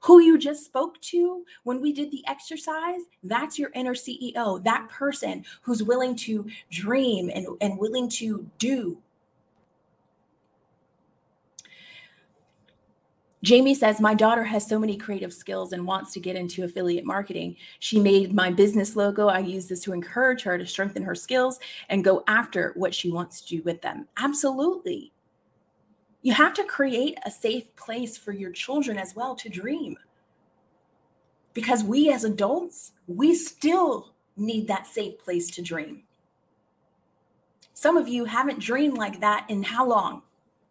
who 0.00 0.20
you 0.20 0.38
just 0.38 0.64
spoke 0.64 1.00
to 1.00 1.44
when 1.64 1.80
we 1.80 1.92
did 1.92 2.10
the 2.10 2.24
exercise, 2.26 3.00
that's 3.22 3.58
your 3.58 3.70
inner 3.74 3.94
CEO, 3.94 4.62
that 4.64 4.88
person 4.88 5.44
who's 5.62 5.82
willing 5.82 6.16
to 6.16 6.46
dream 6.70 7.30
and, 7.34 7.46
and 7.60 7.78
willing 7.78 8.08
to 8.10 8.46
do. 8.58 8.98
Jamie 13.44 13.74
says, 13.74 14.00
My 14.00 14.14
daughter 14.14 14.42
has 14.44 14.66
so 14.66 14.78
many 14.78 14.96
creative 14.96 15.32
skills 15.32 15.72
and 15.72 15.86
wants 15.86 16.12
to 16.12 16.20
get 16.20 16.34
into 16.34 16.64
affiliate 16.64 17.04
marketing. 17.04 17.56
She 17.78 18.00
made 18.00 18.34
my 18.34 18.50
business 18.50 18.96
logo. 18.96 19.28
I 19.28 19.38
use 19.38 19.68
this 19.68 19.82
to 19.84 19.92
encourage 19.92 20.42
her 20.42 20.58
to 20.58 20.66
strengthen 20.66 21.04
her 21.04 21.14
skills 21.14 21.60
and 21.88 22.02
go 22.02 22.24
after 22.26 22.72
what 22.74 22.94
she 22.94 23.10
wants 23.10 23.40
to 23.42 23.56
do 23.56 23.62
with 23.62 23.80
them. 23.80 24.08
Absolutely. 24.16 25.12
You 26.22 26.34
have 26.34 26.54
to 26.54 26.64
create 26.64 27.18
a 27.24 27.30
safe 27.30 27.74
place 27.76 28.16
for 28.16 28.32
your 28.32 28.50
children 28.50 28.98
as 28.98 29.14
well 29.14 29.34
to 29.36 29.48
dream. 29.48 29.96
Because 31.54 31.84
we 31.84 32.12
as 32.12 32.24
adults, 32.24 32.92
we 33.06 33.34
still 33.34 34.14
need 34.36 34.68
that 34.68 34.86
safe 34.86 35.18
place 35.18 35.50
to 35.52 35.62
dream. 35.62 36.02
Some 37.74 37.96
of 37.96 38.08
you 38.08 38.24
haven't 38.24 38.58
dreamed 38.58 38.98
like 38.98 39.20
that 39.20 39.46
in 39.48 39.62
how 39.62 39.86
long? 39.86 40.22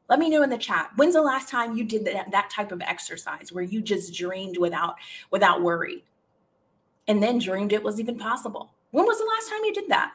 Let 0.09 0.19
me 0.19 0.29
know 0.29 0.43
in 0.43 0.49
the 0.49 0.57
chat. 0.57 0.91
When's 0.95 1.15
the 1.15 1.21
last 1.21 1.49
time 1.49 1.75
you 1.75 1.83
did 1.83 2.05
that, 2.05 2.31
that 2.31 2.49
type 2.49 2.71
of 2.71 2.81
exercise 2.81 3.51
where 3.51 3.63
you 3.63 3.81
just 3.81 4.13
dreamed 4.13 4.57
without 4.57 4.95
without 5.31 5.61
worry? 5.61 6.03
And 7.07 7.23
then 7.23 7.39
dreamed 7.39 7.73
it 7.73 7.83
was 7.83 7.99
even 7.99 8.17
possible. 8.17 8.71
When 8.91 9.05
was 9.05 9.19
the 9.19 9.25
last 9.25 9.49
time 9.49 9.63
you 9.65 9.73
did 9.73 9.89
that? 9.89 10.13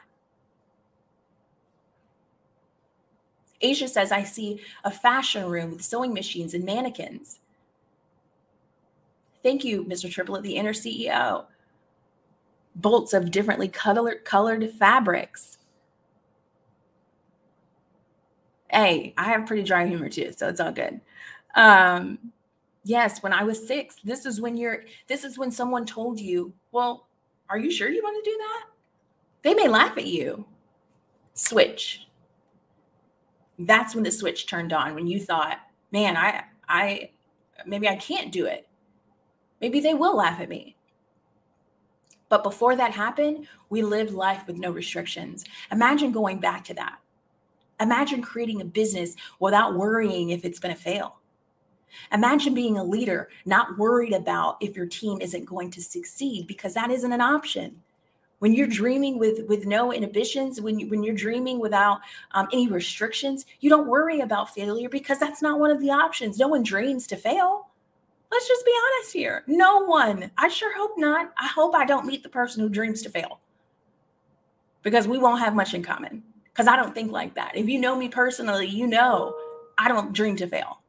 Asia 3.63 3.87
says, 3.87 4.11
I 4.11 4.23
see 4.23 4.61
a 4.83 4.91
fashion 4.91 5.49
room 5.49 5.71
with 5.71 5.83
sewing 5.83 6.13
machines 6.13 6.53
and 6.53 6.65
mannequins. 6.65 7.39
Thank 9.41 9.63
you, 9.63 9.83
Mr. 9.85 10.11
Triplet, 10.11 10.43
the 10.43 10.55
inner 10.55 10.73
CEO. 10.73 11.45
Bolts 12.75 13.13
of 13.13 13.31
differently 13.31 13.67
colored, 13.67 14.25
colored 14.25 14.69
fabrics. 14.71 15.57
Hey, 18.69 19.13
I 19.17 19.25
have 19.25 19.45
pretty 19.45 19.63
dry 19.63 19.85
humor 19.85 20.09
too, 20.09 20.33
so 20.35 20.49
it's 20.49 20.59
all 20.59 20.71
good. 20.71 20.99
Um, 21.55 22.17
yes, 22.83 23.21
when 23.21 23.31
I 23.33 23.43
was 23.43 23.65
six, 23.65 23.97
this 24.03 24.25
is 24.25 24.41
when 24.41 24.57
you're, 24.57 24.85
this 25.07 25.23
is 25.23 25.37
when 25.37 25.51
someone 25.51 25.85
told 25.85 26.19
you, 26.19 26.53
well, 26.71 27.07
are 27.49 27.59
you 27.59 27.69
sure 27.69 27.89
you 27.89 28.01
want 28.01 28.23
to 28.23 28.29
do 28.29 28.37
that? 28.37 28.65
They 29.43 29.53
may 29.53 29.67
laugh 29.67 29.97
at 29.97 30.07
you. 30.07 30.45
Switch 31.35 32.07
that's 33.59 33.95
when 33.95 34.03
the 34.03 34.11
switch 34.11 34.47
turned 34.47 34.73
on 34.73 34.95
when 34.95 35.07
you 35.07 35.19
thought 35.19 35.59
man 35.91 36.17
i 36.17 36.43
i 36.67 37.09
maybe 37.65 37.87
i 37.87 37.95
can't 37.95 38.31
do 38.31 38.45
it. 38.45 38.67
Maybe 39.61 39.79
they 39.79 39.93
will 39.93 40.17
laugh 40.17 40.41
at 40.41 40.49
me. 40.49 40.75
But 42.27 42.43
before 42.43 42.75
that 42.75 42.91
happened 42.91 43.47
we 43.69 43.81
lived 43.81 44.11
life 44.11 44.45
with 44.47 44.57
no 44.57 44.71
restrictions. 44.71 45.45
Imagine 45.71 46.11
going 46.11 46.39
back 46.39 46.63
to 46.65 46.73
that. 46.75 46.99
Imagine 47.79 48.21
creating 48.21 48.61
a 48.61 48.65
business 48.65 49.15
without 49.39 49.75
worrying 49.75 50.29
if 50.29 50.45
it's 50.45 50.59
going 50.59 50.75
to 50.75 50.79
fail. 50.79 51.17
Imagine 52.11 52.53
being 52.53 52.77
a 52.77 52.83
leader 52.83 53.29
not 53.45 53.77
worried 53.77 54.13
about 54.13 54.57
if 54.61 54.75
your 54.75 54.85
team 54.85 55.21
isn't 55.21 55.45
going 55.45 55.71
to 55.71 55.81
succeed 55.81 56.47
because 56.47 56.73
that 56.73 56.91
isn't 56.91 57.13
an 57.13 57.21
option 57.21 57.81
when 58.43 58.51
you're 58.53 58.67
dreaming 58.67 59.17
with 59.17 59.47
with 59.47 59.65
no 59.65 59.93
inhibitions 59.93 60.59
when 60.59 60.77
you 60.77 60.89
when 60.89 61.01
you're 61.01 61.15
dreaming 61.15 61.59
without 61.59 62.01
um, 62.31 62.45
any 62.51 62.67
restrictions 62.67 63.45
you 63.61 63.69
don't 63.69 63.87
worry 63.87 64.19
about 64.19 64.53
failure 64.53 64.89
because 64.89 65.17
that's 65.17 65.41
not 65.41 65.61
one 65.61 65.71
of 65.71 65.79
the 65.79 65.89
options. 65.89 66.37
No 66.37 66.49
one 66.49 66.61
dreams 66.61 67.07
to 67.07 67.15
fail. 67.15 67.69
Let's 68.29 68.45
just 68.45 68.65
be 68.65 68.73
honest 68.85 69.13
here. 69.13 69.43
No 69.47 69.85
one. 69.85 70.29
I 70.37 70.49
sure 70.49 70.77
hope 70.77 70.95
not. 70.97 71.31
I 71.37 71.47
hope 71.47 71.73
i 71.73 71.85
don't 71.85 72.05
meet 72.05 72.21
the 72.21 72.27
person 72.27 72.61
who 72.61 72.67
dreams 72.67 73.01
to 73.03 73.09
fail. 73.09 73.39
Because 74.81 75.07
we 75.07 75.19
won't 75.19 75.39
have 75.39 75.55
much 75.55 75.73
in 75.73 75.81
common. 75.81 76.21
Because 76.43 76.67
i 76.67 76.75
don't 76.75 76.93
think 76.93 77.13
like 77.13 77.35
that. 77.35 77.55
If 77.55 77.69
you 77.69 77.79
know 77.79 77.95
me 77.95 78.09
personally 78.09 78.67
you 78.67 78.87
know 78.87 79.33
i 79.77 79.87
don't 79.87 80.11
dream 80.11 80.35
to 80.35 80.47
fail 80.47 80.82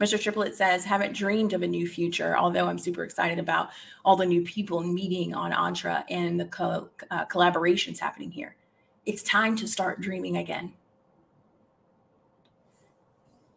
Mr. 0.00 0.20
Triplet 0.20 0.54
says, 0.54 0.84
haven't 0.84 1.14
dreamed 1.14 1.54
of 1.54 1.62
a 1.62 1.66
new 1.66 1.86
future, 1.88 2.36
although 2.36 2.66
I'm 2.66 2.78
super 2.78 3.02
excited 3.02 3.38
about 3.38 3.70
all 4.04 4.14
the 4.14 4.26
new 4.26 4.42
people 4.42 4.82
meeting 4.82 5.34
on 5.34 5.54
Entre 5.54 6.04
and 6.10 6.38
the 6.38 6.44
co- 6.46 6.90
uh, 7.10 7.24
collaborations 7.26 7.98
happening 7.98 8.30
here. 8.30 8.56
It's 9.06 9.22
time 9.22 9.56
to 9.56 9.66
start 9.66 10.02
dreaming 10.02 10.36
again. 10.36 10.74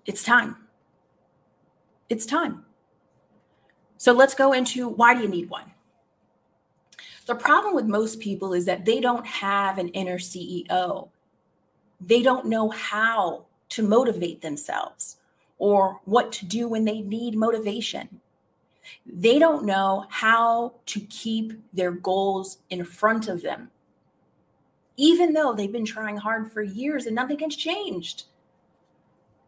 It's 0.06 0.24
time. 0.24 0.56
It's 2.08 2.26
time. 2.26 2.66
So 3.98 4.14
let's 4.14 4.34
go 4.34 4.54
into 4.54 4.88
why 4.88 5.14
do 5.14 5.22
you 5.22 5.28
need 5.28 5.50
one? 5.50 5.74
The 7.26 7.36
problem 7.36 7.76
with 7.76 7.86
most 7.86 8.22
people 8.22 8.54
is 8.54 8.66
that 8.66 8.86
they 8.86 9.02
don't 9.02 9.28
have 9.28 9.78
an 9.78 9.90
inner 9.90 10.18
CEO. 10.18 11.10
They 12.00 12.24
don't 12.24 12.46
know 12.46 12.70
how 12.70 13.46
to 13.70 13.84
motivate 13.84 14.42
themselves 14.42 15.18
or 15.60 16.00
what 16.06 16.32
to 16.32 16.46
do 16.46 16.68
when 16.68 16.86
they 16.86 17.02
need 17.02 17.36
motivation. 17.36 18.22
They 19.06 19.38
don't 19.38 19.66
know 19.66 20.06
how 20.10 20.74
to 20.88 21.00
keep 21.02 21.54
their 21.74 21.92
goals 21.92 22.60
in 22.70 22.84
front 22.86 23.28
of 23.28 23.44
them, 23.44 23.70
even 24.98 25.34
though 25.34 25.54
they've 25.54 25.72
been 25.72 25.86
trying 25.86 26.18
hard 26.18 26.52
for 26.52 26.64
years 26.64 27.06
and 27.06 27.16
nothing 27.16 27.40
has 27.40 27.56
changed. 27.56 28.24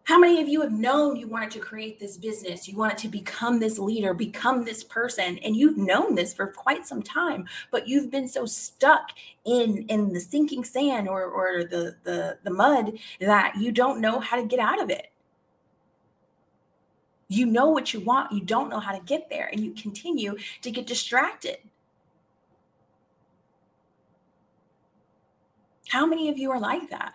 How 0.04 0.20
many 0.20 0.42
of 0.42 0.50
you 0.50 0.62
have 0.62 0.72
known 0.72 1.16
you 1.16 1.28
wanted 1.28 1.52
to 1.52 1.60
create 1.60 2.00
this 2.00 2.18
business? 2.18 2.68
You 2.68 2.76
wanted 2.76 2.98
to 3.00 3.08
become 3.08 3.60
this 3.60 3.80
leader, 3.80 4.14
become 4.14 4.66
this 4.66 4.84
person, 4.84 5.38
and 5.38 5.56
you've 5.56 5.78
known 5.78 6.16
this 6.16 6.34
for 6.34 6.48
quite 6.48 6.86
some 6.86 7.04
time, 7.04 7.48
but 7.72 7.88
you've 7.88 8.12
been 8.12 8.28
so 8.28 8.46
stuck 8.46 9.12
in 9.46 9.86
in 9.90 10.12
the 10.12 10.20
sinking 10.20 10.64
sand 10.64 11.08
or 11.08 11.24
or 11.26 11.64
the 11.64 11.96
the 12.04 12.40
the 12.44 12.50
mud 12.50 12.98
that 13.22 13.56
you 13.58 13.72
don't 13.72 14.02
know 14.02 14.20
how 14.20 14.36
to 14.36 14.46
get 14.46 14.60
out 14.60 14.82
of 14.82 14.90
it 14.90 15.12
You 17.32 17.46
know 17.46 17.70
what 17.70 17.94
you 17.94 18.02
want, 18.02 18.34
you 18.34 18.42
don't 18.42 18.70
know 18.70 18.82
how 18.82 18.92
to 18.92 19.00
get 19.00 19.30
there, 19.30 19.48
and 19.50 19.62
you 19.62 19.72
continue 19.72 20.36
to 20.62 20.70
get 20.70 20.86
distracted. 20.86 21.60
How 25.88 26.06
many 26.06 26.28
of 26.28 26.38
you 26.38 26.52
are 26.52 26.60
like 26.60 26.90
that? 26.90 27.14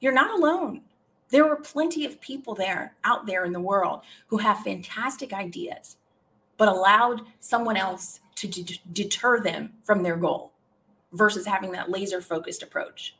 You're 0.00 0.12
not 0.12 0.38
alone. 0.38 0.82
There 1.30 1.48
are 1.48 1.56
plenty 1.56 2.04
of 2.04 2.20
people 2.20 2.54
there 2.54 2.94
out 3.04 3.24
there 3.24 3.42
in 3.46 3.54
the 3.54 3.58
world 3.60 4.02
who 4.26 4.36
have 4.36 4.58
fantastic 4.58 5.32
ideas, 5.32 5.96
but 6.58 6.68
allowed 6.68 7.22
someone 7.40 7.78
else 7.78 8.20
to 8.34 8.46
d- 8.46 8.82
deter 8.92 9.40
them 9.40 9.72
from 9.82 10.02
their 10.02 10.16
goal 10.16 10.52
versus 11.10 11.46
having 11.46 11.72
that 11.72 11.90
laser 11.90 12.20
focused 12.20 12.62
approach. 12.62 13.16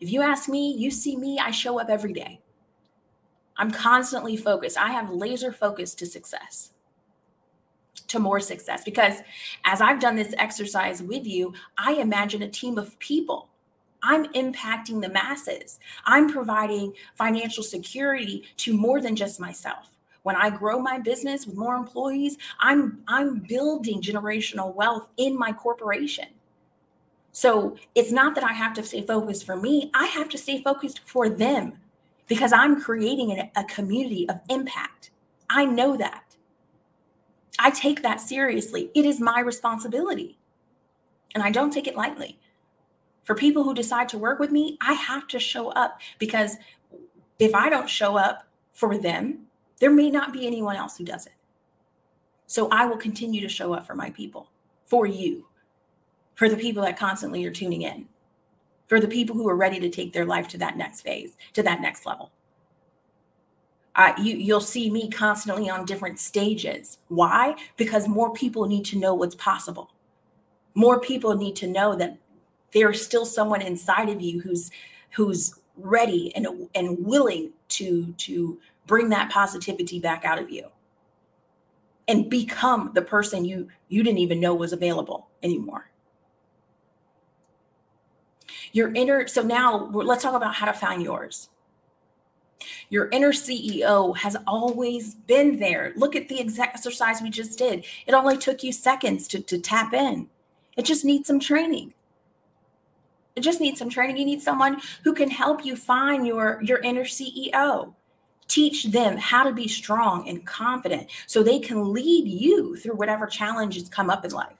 If 0.00 0.12
you 0.12 0.20
ask 0.20 0.50
me, 0.50 0.70
you 0.76 0.90
see 0.90 1.16
me, 1.16 1.38
I 1.38 1.50
show 1.50 1.80
up 1.80 1.88
every 1.88 2.12
day. 2.12 2.40
I'm 3.58 3.70
constantly 3.70 4.36
focused. 4.36 4.78
I 4.78 4.90
have 4.90 5.10
laser 5.10 5.52
focus 5.52 5.94
to 5.96 6.06
success, 6.06 6.72
to 8.08 8.18
more 8.18 8.40
success. 8.40 8.84
Because 8.84 9.20
as 9.64 9.80
I've 9.80 10.00
done 10.00 10.16
this 10.16 10.34
exercise 10.38 11.02
with 11.02 11.26
you, 11.26 11.54
I 11.78 11.94
imagine 11.94 12.42
a 12.42 12.48
team 12.48 12.78
of 12.78 12.98
people. 12.98 13.48
I'm 14.02 14.26
impacting 14.34 15.00
the 15.00 15.08
masses. 15.08 15.80
I'm 16.04 16.30
providing 16.30 16.92
financial 17.16 17.62
security 17.62 18.44
to 18.58 18.76
more 18.76 19.00
than 19.00 19.16
just 19.16 19.40
myself. 19.40 19.90
When 20.22 20.36
I 20.36 20.50
grow 20.50 20.80
my 20.80 20.98
business 20.98 21.46
with 21.46 21.56
more 21.56 21.76
employees, 21.76 22.36
I'm 22.58 23.00
I'm 23.06 23.38
building 23.38 24.02
generational 24.02 24.74
wealth 24.74 25.08
in 25.16 25.38
my 25.38 25.52
corporation. 25.52 26.26
So 27.32 27.76
it's 27.94 28.10
not 28.10 28.34
that 28.34 28.44
I 28.44 28.52
have 28.52 28.74
to 28.74 28.82
stay 28.82 29.02
focused 29.02 29.44
for 29.44 29.56
me, 29.56 29.90
I 29.94 30.06
have 30.06 30.28
to 30.30 30.38
stay 30.38 30.62
focused 30.62 31.00
for 31.04 31.28
them 31.28 31.78
because 32.26 32.52
I'm 32.52 32.80
creating 32.80 33.32
a, 33.32 33.50
a 33.56 33.64
community 33.64 34.28
of 34.28 34.40
impact. 34.48 35.10
I 35.48 35.64
know 35.64 35.96
that. 35.96 36.36
I 37.58 37.70
take 37.70 38.02
that 38.02 38.20
seriously. 38.20 38.90
It 38.94 39.04
is 39.04 39.20
my 39.20 39.40
responsibility. 39.40 40.38
And 41.34 41.42
I 41.42 41.50
don't 41.50 41.72
take 41.72 41.86
it 41.86 41.96
lightly. 41.96 42.38
For 43.24 43.34
people 43.34 43.64
who 43.64 43.74
decide 43.74 44.08
to 44.10 44.18
work 44.18 44.38
with 44.38 44.50
me, 44.50 44.78
I 44.80 44.92
have 44.92 45.26
to 45.28 45.38
show 45.38 45.70
up 45.70 46.00
because 46.18 46.56
if 47.38 47.54
I 47.54 47.68
don't 47.68 47.88
show 47.88 48.16
up 48.16 48.46
for 48.72 48.96
them, 48.96 49.46
there 49.80 49.90
may 49.90 50.10
not 50.10 50.32
be 50.32 50.46
anyone 50.46 50.76
else 50.76 50.96
who 50.96 51.04
does 51.04 51.26
it. 51.26 51.34
So 52.46 52.68
I 52.70 52.86
will 52.86 52.96
continue 52.96 53.40
to 53.40 53.48
show 53.48 53.72
up 53.72 53.86
for 53.86 53.94
my 53.94 54.10
people, 54.10 54.50
for 54.84 55.06
you 55.06 55.46
for 56.36 56.48
the 56.48 56.56
people 56.56 56.82
that 56.82 56.98
constantly 56.98 57.44
are 57.44 57.50
tuning 57.50 57.82
in, 57.82 58.06
for 58.86 59.00
the 59.00 59.08
people 59.08 59.36
who 59.36 59.48
are 59.48 59.56
ready 59.56 59.80
to 59.80 59.88
take 59.88 60.12
their 60.12 60.24
life 60.24 60.48
to 60.48 60.58
that 60.58 60.76
next 60.76 61.00
phase, 61.02 61.36
to 61.52 61.62
that 61.62 61.80
next 61.80 62.06
level. 62.06 62.30
Uh, 63.94 64.12
you, 64.18 64.36
you'll 64.36 64.60
see 64.60 64.90
me 64.90 65.08
constantly 65.10 65.70
on 65.70 65.86
different 65.86 66.18
stages. 66.18 66.98
Why? 67.08 67.56
Because 67.76 68.06
more 68.06 68.32
people 68.32 68.66
need 68.66 68.84
to 68.86 68.98
know 68.98 69.14
what's 69.14 69.34
possible. 69.34 69.90
More 70.74 71.00
people 71.00 71.34
need 71.34 71.56
to 71.56 71.66
know 71.66 71.96
that 71.96 72.18
there's 72.72 73.02
still 73.02 73.24
someone 73.24 73.62
inside 73.62 74.10
of 74.10 74.20
you 74.20 74.40
who's 74.40 74.70
who's 75.12 75.54
ready 75.78 76.34
and 76.36 76.68
and 76.74 77.04
willing 77.04 77.52
to 77.68 78.12
to 78.18 78.58
bring 78.86 79.08
that 79.08 79.30
positivity 79.30 79.98
back 79.98 80.24
out 80.26 80.38
of 80.38 80.50
you 80.50 80.66
and 82.08 82.28
become 82.28 82.90
the 82.94 83.02
person 83.02 83.44
you 83.44 83.68
you 83.88 84.02
didn't 84.02 84.18
even 84.18 84.40
know 84.40 84.54
was 84.54 84.72
available 84.72 85.28
anymore 85.42 85.90
your 88.76 88.92
inner, 88.94 89.26
so 89.26 89.40
now 89.40 89.88
let's 89.90 90.22
talk 90.22 90.34
about 90.34 90.54
how 90.54 90.66
to 90.66 90.72
find 90.72 91.02
yours. 91.02 91.48
Your 92.90 93.08
inner 93.08 93.32
CEO 93.32 94.14
has 94.18 94.36
always 94.46 95.14
been 95.14 95.58
there. 95.58 95.94
Look 95.96 96.14
at 96.14 96.28
the 96.28 96.40
exercise 96.40 97.22
we 97.22 97.30
just 97.30 97.58
did. 97.58 97.86
It 98.06 98.12
only 98.12 98.36
took 98.36 98.62
you 98.62 98.72
seconds 98.72 99.28
to, 99.28 99.40
to 99.40 99.58
tap 99.58 99.94
in. 99.94 100.28
It 100.76 100.84
just 100.84 101.06
needs 101.06 101.26
some 101.26 101.40
training. 101.40 101.94
It 103.34 103.40
just 103.40 103.60
needs 103.60 103.78
some 103.78 103.88
training. 103.88 104.18
You 104.18 104.26
need 104.26 104.42
someone 104.42 104.82
who 105.04 105.14
can 105.14 105.30
help 105.30 105.64
you 105.64 105.74
find 105.74 106.26
your, 106.26 106.60
your 106.62 106.78
inner 106.78 107.04
CEO. 107.04 107.94
Teach 108.46 108.84
them 108.84 109.16
how 109.16 109.42
to 109.44 109.52
be 109.52 109.68
strong 109.68 110.28
and 110.28 110.46
confident 110.46 111.08
so 111.26 111.42
they 111.42 111.60
can 111.60 111.94
lead 111.94 112.28
you 112.28 112.76
through 112.76 112.96
whatever 112.96 113.26
challenges 113.26 113.88
come 113.88 114.10
up 114.10 114.24
in 114.26 114.32
life. 114.32 114.56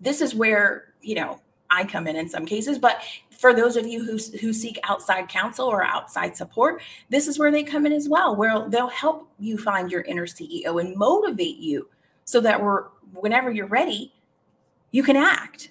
This 0.00 0.22
is 0.22 0.34
where, 0.34 0.94
you 1.02 1.14
know, 1.14 1.40
I 1.70 1.84
come 1.84 2.06
in 2.06 2.16
in 2.16 2.28
some 2.28 2.46
cases, 2.46 2.78
but 2.78 3.00
for 3.36 3.54
those 3.54 3.76
of 3.76 3.86
you 3.86 4.04
who, 4.04 4.18
who 4.40 4.52
seek 4.52 4.78
outside 4.84 5.28
counsel 5.28 5.66
or 5.66 5.84
outside 5.84 6.36
support, 6.36 6.82
this 7.10 7.28
is 7.28 7.38
where 7.38 7.50
they 7.50 7.62
come 7.62 7.86
in 7.86 7.92
as 7.92 8.08
well, 8.08 8.34
where 8.34 8.68
they'll 8.68 8.88
help 8.88 9.28
you 9.38 9.58
find 9.58 9.90
your 9.90 10.02
inner 10.02 10.26
CEO 10.26 10.80
and 10.80 10.96
motivate 10.96 11.58
you 11.58 11.88
so 12.24 12.40
that 12.40 12.62
we're 12.62 12.84
whenever 13.12 13.50
you're 13.50 13.66
ready, 13.66 14.12
you 14.90 15.02
can 15.02 15.16
act. 15.16 15.70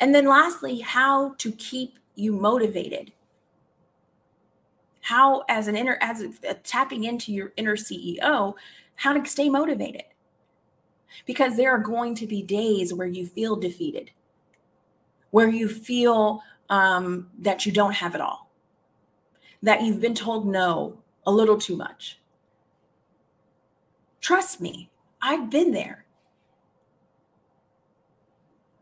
And 0.00 0.14
then 0.14 0.26
lastly, 0.26 0.80
how 0.80 1.34
to 1.38 1.52
keep 1.52 1.98
you 2.14 2.32
motivated. 2.32 3.12
How 5.02 5.44
as 5.48 5.68
an 5.68 5.76
inner 5.76 5.98
as 6.00 6.22
a, 6.22 6.54
tapping 6.54 7.04
into 7.04 7.32
your 7.32 7.52
inner 7.56 7.76
CEO, 7.76 8.54
how 8.96 9.12
to 9.12 9.28
stay 9.28 9.50
motivated 9.50 10.04
because 11.26 11.56
there 11.56 11.70
are 11.70 11.78
going 11.78 12.14
to 12.16 12.26
be 12.26 12.42
days 12.42 12.92
where 12.92 13.06
you 13.06 13.26
feel 13.26 13.56
defeated, 13.56 14.10
where 15.30 15.48
you 15.48 15.68
feel 15.68 16.42
um, 16.70 17.30
that 17.38 17.66
you 17.66 17.72
don't 17.72 17.94
have 17.94 18.14
it 18.14 18.20
all, 18.20 18.50
that 19.62 19.82
you've 19.82 20.00
been 20.00 20.14
told 20.14 20.46
no 20.46 20.98
a 21.26 21.32
little 21.32 21.58
too 21.58 21.76
much. 21.76 22.18
Trust 24.20 24.60
me, 24.60 24.90
I've 25.20 25.50
been 25.50 25.72
there. 25.72 26.04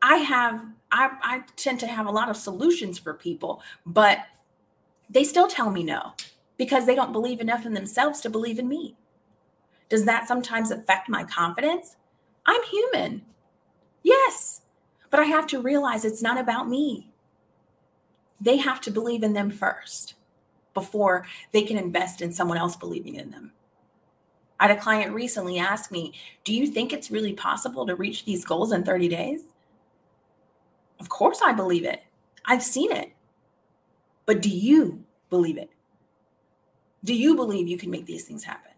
I 0.01 0.17
have, 0.17 0.67
I, 0.91 1.11
I 1.23 1.43
tend 1.57 1.81
to 1.81 1.87
have 1.87 2.07
a 2.07 2.11
lot 2.11 2.29
of 2.29 2.37
solutions 2.37 2.99
for 2.99 3.15
people, 3.15 3.63
but 3.87 4.19
they 5.09 5.25
still 5.25 5.47
tell 5.47 5.71
me 5.71 5.85
no 5.85 6.13
because 6.57 6.87
they 6.87 6.95
don't 6.95 7.13
believe 7.13 7.41
enough 7.41 7.67
in 7.67 7.75
themselves 7.75 8.21
to 8.21 8.31
believe 8.31 8.59
in 8.59 8.69
me. 8.69 8.97
Does 9.89 10.05
that 10.07 10.27
sometimes 10.27 10.71
affect 10.71 11.09
my 11.09 11.25
confidence? 11.25 11.97
I'm 12.47 12.63
human. 12.65 13.23
Yes. 14.03 14.63
But 15.11 15.21
I 15.21 15.25
have 15.25 15.47
to 15.49 15.61
realize 15.61 16.05
it's 16.05 16.23
not 16.23 16.39
about 16.39 16.69
me. 16.69 17.13
They 18.41 18.57
have 18.57 18.81
to 18.83 18.91
believe 18.91 19.23
in 19.23 19.35
them 19.35 19.51
first 19.51 20.15
before 20.75 21.27
they 21.53 21.63
can 21.63 21.77
invest 21.77 22.23
in 22.23 22.33
someone 22.33 22.59
else 22.59 22.77
believing 22.77 23.17
in 23.17 23.31
them. 23.31 23.53
I 24.59 24.69
had 24.69 24.77
a 24.77 24.81
client 24.81 25.13
recently 25.13 25.59
ask 25.59 25.91
me, 25.91 26.13
Do 26.45 26.55
you 26.55 26.67
think 26.67 26.93
it's 26.93 27.11
really 27.11 27.33
possible 27.33 27.87
to 27.87 27.97
reach 27.97 28.25
these 28.25 28.45
goals 28.45 28.73
in 28.73 28.85
30 28.85 29.09
days? 29.09 29.43
Of 31.01 31.09
course, 31.09 31.41
I 31.45 31.53
believe 31.53 31.85
it. 31.85 32.03
I've 32.45 32.63
seen 32.63 32.93
it. 32.93 33.13
But 34.25 34.41
do 34.41 34.49
you 34.49 35.05
believe 35.31 35.59
it? 35.59 35.71
Do 37.05 37.15
you 37.15 37.35
believe 37.35 37.67
you 37.67 37.77
can 37.77 37.91
make 37.91 38.07
these 38.07 38.25
things 38.25 38.45
happen? 38.45 38.72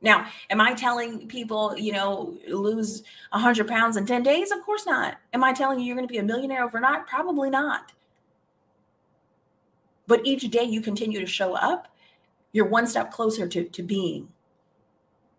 Now, 0.00 0.28
am 0.48 0.60
I 0.60 0.74
telling 0.74 1.26
people, 1.26 1.76
you 1.76 1.92
know, 1.92 2.36
lose 2.48 3.02
100 3.30 3.66
pounds 3.66 3.96
in 3.96 4.06
10 4.06 4.22
days? 4.22 4.52
Of 4.52 4.62
course 4.62 4.86
not. 4.86 5.16
Am 5.32 5.42
I 5.42 5.52
telling 5.52 5.80
you 5.80 5.86
you're 5.86 5.96
going 5.96 6.06
to 6.06 6.12
be 6.12 6.18
a 6.18 6.22
millionaire 6.22 6.64
overnight? 6.64 7.06
Probably 7.06 7.50
not. 7.50 7.92
But 10.06 10.24
each 10.24 10.48
day 10.50 10.62
you 10.62 10.80
continue 10.80 11.20
to 11.20 11.26
show 11.26 11.54
up, 11.54 11.88
you're 12.52 12.66
one 12.66 12.86
step 12.86 13.12
closer 13.12 13.46
to, 13.48 13.64
to 13.64 13.82
being. 13.82 14.28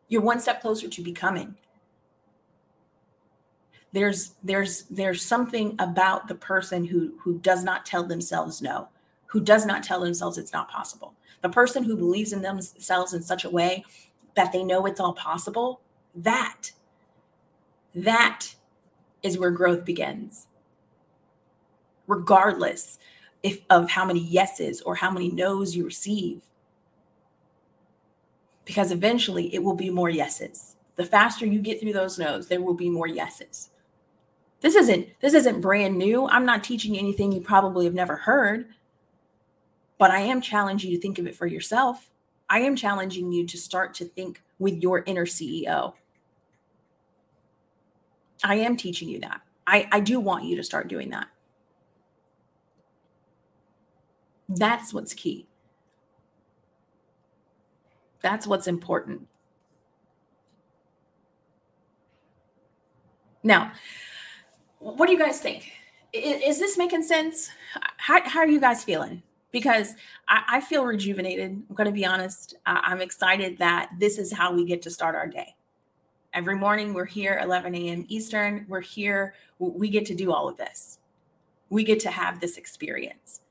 You're 0.09 0.21
one 0.21 0.39
step 0.39 0.61
closer 0.61 0.87
to 0.87 1.01
becoming. 1.01 1.55
There's 3.91 4.35
there's 4.43 4.83
there's 4.83 5.23
something 5.23 5.75
about 5.79 6.27
the 6.27 6.35
person 6.35 6.85
who 6.85 7.13
who 7.23 7.39
does 7.39 7.63
not 7.63 7.87
tell 7.87 8.03
themselves 8.03 8.61
no, 8.61 8.89
who 9.27 9.41
does 9.41 9.65
not 9.65 9.81
tell 9.81 10.01
themselves 10.01 10.37
it's 10.37 10.53
not 10.53 10.69
possible. 10.69 11.15
The 11.41 11.49
person 11.49 11.83
who 11.83 11.95
believes 11.95 12.31
in 12.31 12.43
themselves 12.43 13.13
in 13.13 13.23
such 13.23 13.45
a 13.45 13.49
way 13.49 13.83
that 14.35 14.51
they 14.51 14.63
know 14.63 14.85
it's 14.85 14.99
all 14.99 15.13
possible, 15.13 15.81
that, 16.15 16.71
that 17.95 18.55
is 19.23 19.37
where 19.37 19.51
growth 19.51 19.85
begins. 19.85 20.47
Regardless 22.07 22.97
if, 23.43 23.61
of 23.69 23.91
how 23.91 24.05
many 24.05 24.19
yeses 24.19 24.81
or 24.81 24.95
how 24.95 25.11
many 25.11 25.29
no's 25.29 25.75
you 25.75 25.85
receive. 25.85 26.43
Because 28.65 28.91
eventually 28.91 29.53
it 29.53 29.63
will 29.63 29.75
be 29.75 29.89
more 29.89 30.09
yeses. 30.09 30.75
The 30.95 31.05
faster 31.05 31.45
you 31.45 31.59
get 31.59 31.79
through 31.79 31.93
those 31.93 32.19
no's, 32.19 32.47
there 32.47 32.61
will 32.61 32.73
be 32.73 32.89
more 32.89 33.07
yeses. 33.07 33.69
This 34.61 34.75
isn't 34.75 35.07
this 35.21 35.33
isn't 35.33 35.61
brand 35.61 35.97
new. 35.97 36.27
I'm 36.27 36.45
not 36.45 36.63
teaching 36.63 36.93
you 36.93 36.99
anything 36.99 37.31
you 37.31 37.39
probably 37.39 37.85
have 37.85 37.93
never 37.93 38.17
heard. 38.17 38.67
But 39.97 40.11
I 40.11 40.19
am 40.19 40.41
challenging 40.41 40.91
you 40.91 40.97
to 40.97 41.01
think 41.01 41.17
of 41.17 41.27
it 41.27 41.35
for 41.35 41.47
yourself. 41.47 42.09
I 42.49 42.59
am 42.61 42.75
challenging 42.75 43.31
you 43.31 43.45
to 43.45 43.57
start 43.57 43.93
to 43.95 44.05
think 44.05 44.41
with 44.57 44.81
your 44.81 45.03
inner 45.05 45.25
CEO. 45.25 45.93
I 48.43 48.55
am 48.55 48.75
teaching 48.75 49.09
you 49.09 49.19
that. 49.19 49.41
I, 49.67 49.87
I 49.91 49.99
do 49.99 50.19
want 50.19 50.45
you 50.45 50.55
to 50.55 50.63
start 50.63 50.87
doing 50.87 51.09
that. 51.11 51.27
That's 54.47 54.93
what's 54.93 55.13
key. 55.13 55.47
That's 58.21 58.47
what's 58.47 58.67
important. 58.67 59.27
Now, 63.43 63.71
what 64.79 65.05
do 65.05 65.13
you 65.13 65.19
guys 65.19 65.39
think? 65.39 65.71
Is, 66.11 66.41
is 66.55 66.59
this 66.59 66.77
making 66.77 67.03
sense? 67.03 67.51
How, 67.97 68.27
how, 68.27 68.39
are 68.39 68.47
you 68.47 68.59
guys 68.59 68.83
feeling? 68.83 69.21
Because 69.51 69.95
I, 70.27 70.43
I 70.47 70.61
feel 70.61 70.85
rejuvenated. 70.85 71.51
I'm 71.51 71.75
going 71.75 71.85
to 71.85 71.93
be 71.93 72.05
honest. 72.05 72.55
I'm 72.65 73.01
excited 73.01 73.57
that 73.57 73.89
this 73.99 74.17
is 74.17 74.31
how 74.31 74.53
we 74.53 74.65
get 74.65 74.81
to 74.83 74.91
start 74.91 75.15
our 75.15 75.27
day. 75.27 75.55
Every 76.33 76.55
morning, 76.55 76.93
we're 76.93 77.05
here 77.05 77.39
11 77.41 77.73
a.m. 77.73 78.05
Eastern. 78.07 78.65
We're 78.67 78.81
here. 78.81 79.33
We 79.57 79.89
get 79.89 80.05
to 80.07 80.15
do 80.15 80.31
all 80.31 80.47
of 80.47 80.57
this. 80.57 80.99
We 81.69 81.83
get 81.83 81.99
to 82.01 82.11
have 82.11 82.39
this 82.39 82.57
experience. 82.57 83.41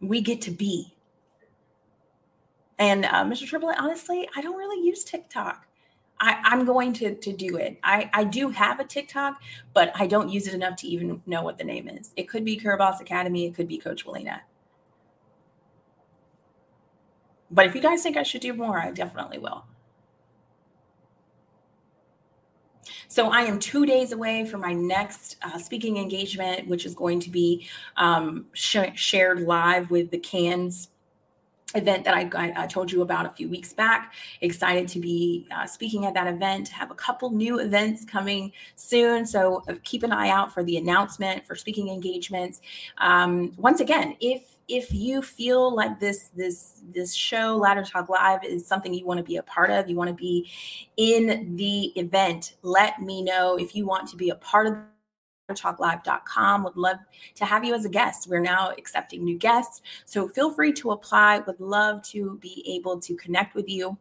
We 0.00 0.20
get 0.20 0.42
to 0.42 0.50
be. 0.50 0.94
And 2.78 3.04
uh, 3.06 3.24
Mr. 3.24 3.46
Triplet, 3.46 3.76
honestly, 3.78 4.28
I 4.36 4.42
don't 4.42 4.56
really 4.56 4.84
use 4.86 5.04
TikTok. 5.04 5.66
I, 6.24 6.54
am 6.54 6.64
going 6.64 6.92
to 6.94 7.14
to 7.14 7.32
do 7.32 7.56
it. 7.56 7.78
I, 7.82 8.10
I 8.14 8.24
do 8.24 8.48
have 8.48 8.80
a 8.80 8.84
TikTok, 8.84 9.42
but 9.74 9.92
I 9.94 10.06
don't 10.06 10.30
use 10.30 10.46
it 10.46 10.54
enough 10.54 10.76
to 10.76 10.86
even 10.88 11.22
know 11.26 11.42
what 11.42 11.58
the 11.58 11.64
name 11.64 11.88
is. 11.88 12.12
It 12.16 12.28
could 12.28 12.44
be 12.44 12.56
Career 12.56 12.78
Boss 12.78 13.00
Academy. 13.00 13.46
It 13.46 13.54
could 13.54 13.68
be 13.68 13.78
Coach 13.78 14.06
Willena. 14.06 14.40
But 17.50 17.66
if 17.66 17.74
you 17.74 17.82
guys 17.82 18.02
think 18.02 18.16
I 18.16 18.22
should 18.22 18.40
do 18.40 18.54
more, 18.54 18.78
I 18.78 18.90
definitely 18.90 19.38
will. 19.38 19.64
So 23.08 23.28
I 23.28 23.42
am 23.42 23.58
two 23.58 23.86
days 23.86 24.12
away 24.12 24.44
from 24.44 24.62
my 24.62 24.72
next 24.72 25.36
uh, 25.42 25.58
speaking 25.58 25.98
engagement, 25.98 26.66
which 26.66 26.86
is 26.86 26.94
going 26.94 27.20
to 27.20 27.30
be 27.30 27.68
um, 27.96 28.46
sh- 28.54 28.78
shared 28.94 29.42
live 29.42 29.90
with 29.90 30.10
the 30.10 30.18
CANS 30.18 30.88
event 31.74 32.04
that 32.04 32.14
I, 32.14 32.52
I, 32.56 32.66
told 32.66 32.90
you 32.90 33.02
about 33.02 33.26
a 33.26 33.30
few 33.30 33.48
weeks 33.48 33.72
back. 33.72 34.14
Excited 34.40 34.88
to 34.88 35.00
be 35.00 35.46
uh, 35.54 35.66
speaking 35.66 36.06
at 36.06 36.14
that 36.14 36.26
event. 36.26 36.68
Have 36.68 36.90
a 36.90 36.94
couple 36.94 37.30
new 37.30 37.58
events 37.58 38.04
coming 38.04 38.52
soon, 38.76 39.26
so 39.26 39.62
uh, 39.68 39.74
keep 39.82 40.02
an 40.02 40.12
eye 40.12 40.28
out 40.28 40.52
for 40.52 40.62
the 40.62 40.76
announcement 40.76 41.46
for 41.46 41.54
speaking 41.54 41.88
engagements. 41.88 42.60
Um, 42.98 43.52
once 43.56 43.80
again, 43.80 44.16
if 44.20 44.54
if 44.66 44.94
you 44.94 45.20
feel 45.20 45.74
like 45.74 46.00
this 46.00 46.30
this 46.34 46.80
this 46.92 47.12
show 47.14 47.56
ladder 47.56 47.82
talk 47.82 48.08
live 48.08 48.42
is 48.44 48.66
something 48.66 48.94
you 48.94 49.04
want 49.04 49.18
to 49.18 49.24
be 49.24 49.36
a 49.36 49.42
part 49.42 49.70
of 49.70 49.90
you 49.90 49.96
want 49.96 50.08
to 50.08 50.14
be 50.14 50.50
in 50.96 51.54
the 51.56 51.92
event 51.98 52.54
let 52.62 53.02
me 53.02 53.20
know 53.20 53.58
if 53.58 53.74
you 53.76 53.84
want 53.84 54.08
to 54.08 54.16
be 54.16 54.30
a 54.30 54.34
part 54.36 54.66
of 54.66 54.74
talklive.com. 55.52 56.64
Would 56.64 56.76
love 56.76 56.96
to 57.34 57.44
have 57.44 57.64
you 57.64 57.74
as 57.74 57.84
a 57.84 57.88
guest. 57.88 58.28
We're 58.28 58.40
now 58.40 58.70
accepting 58.78 59.24
new 59.24 59.38
guests. 59.38 59.82
So 60.04 60.28
feel 60.28 60.50
free 60.50 60.72
to 60.74 60.92
apply. 60.92 61.40
Would 61.40 61.60
love 61.60 62.02
to 62.04 62.38
be 62.38 62.64
able 62.66 62.98
to 63.00 63.14
connect 63.16 63.54
with 63.54 63.68
you 63.68 63.98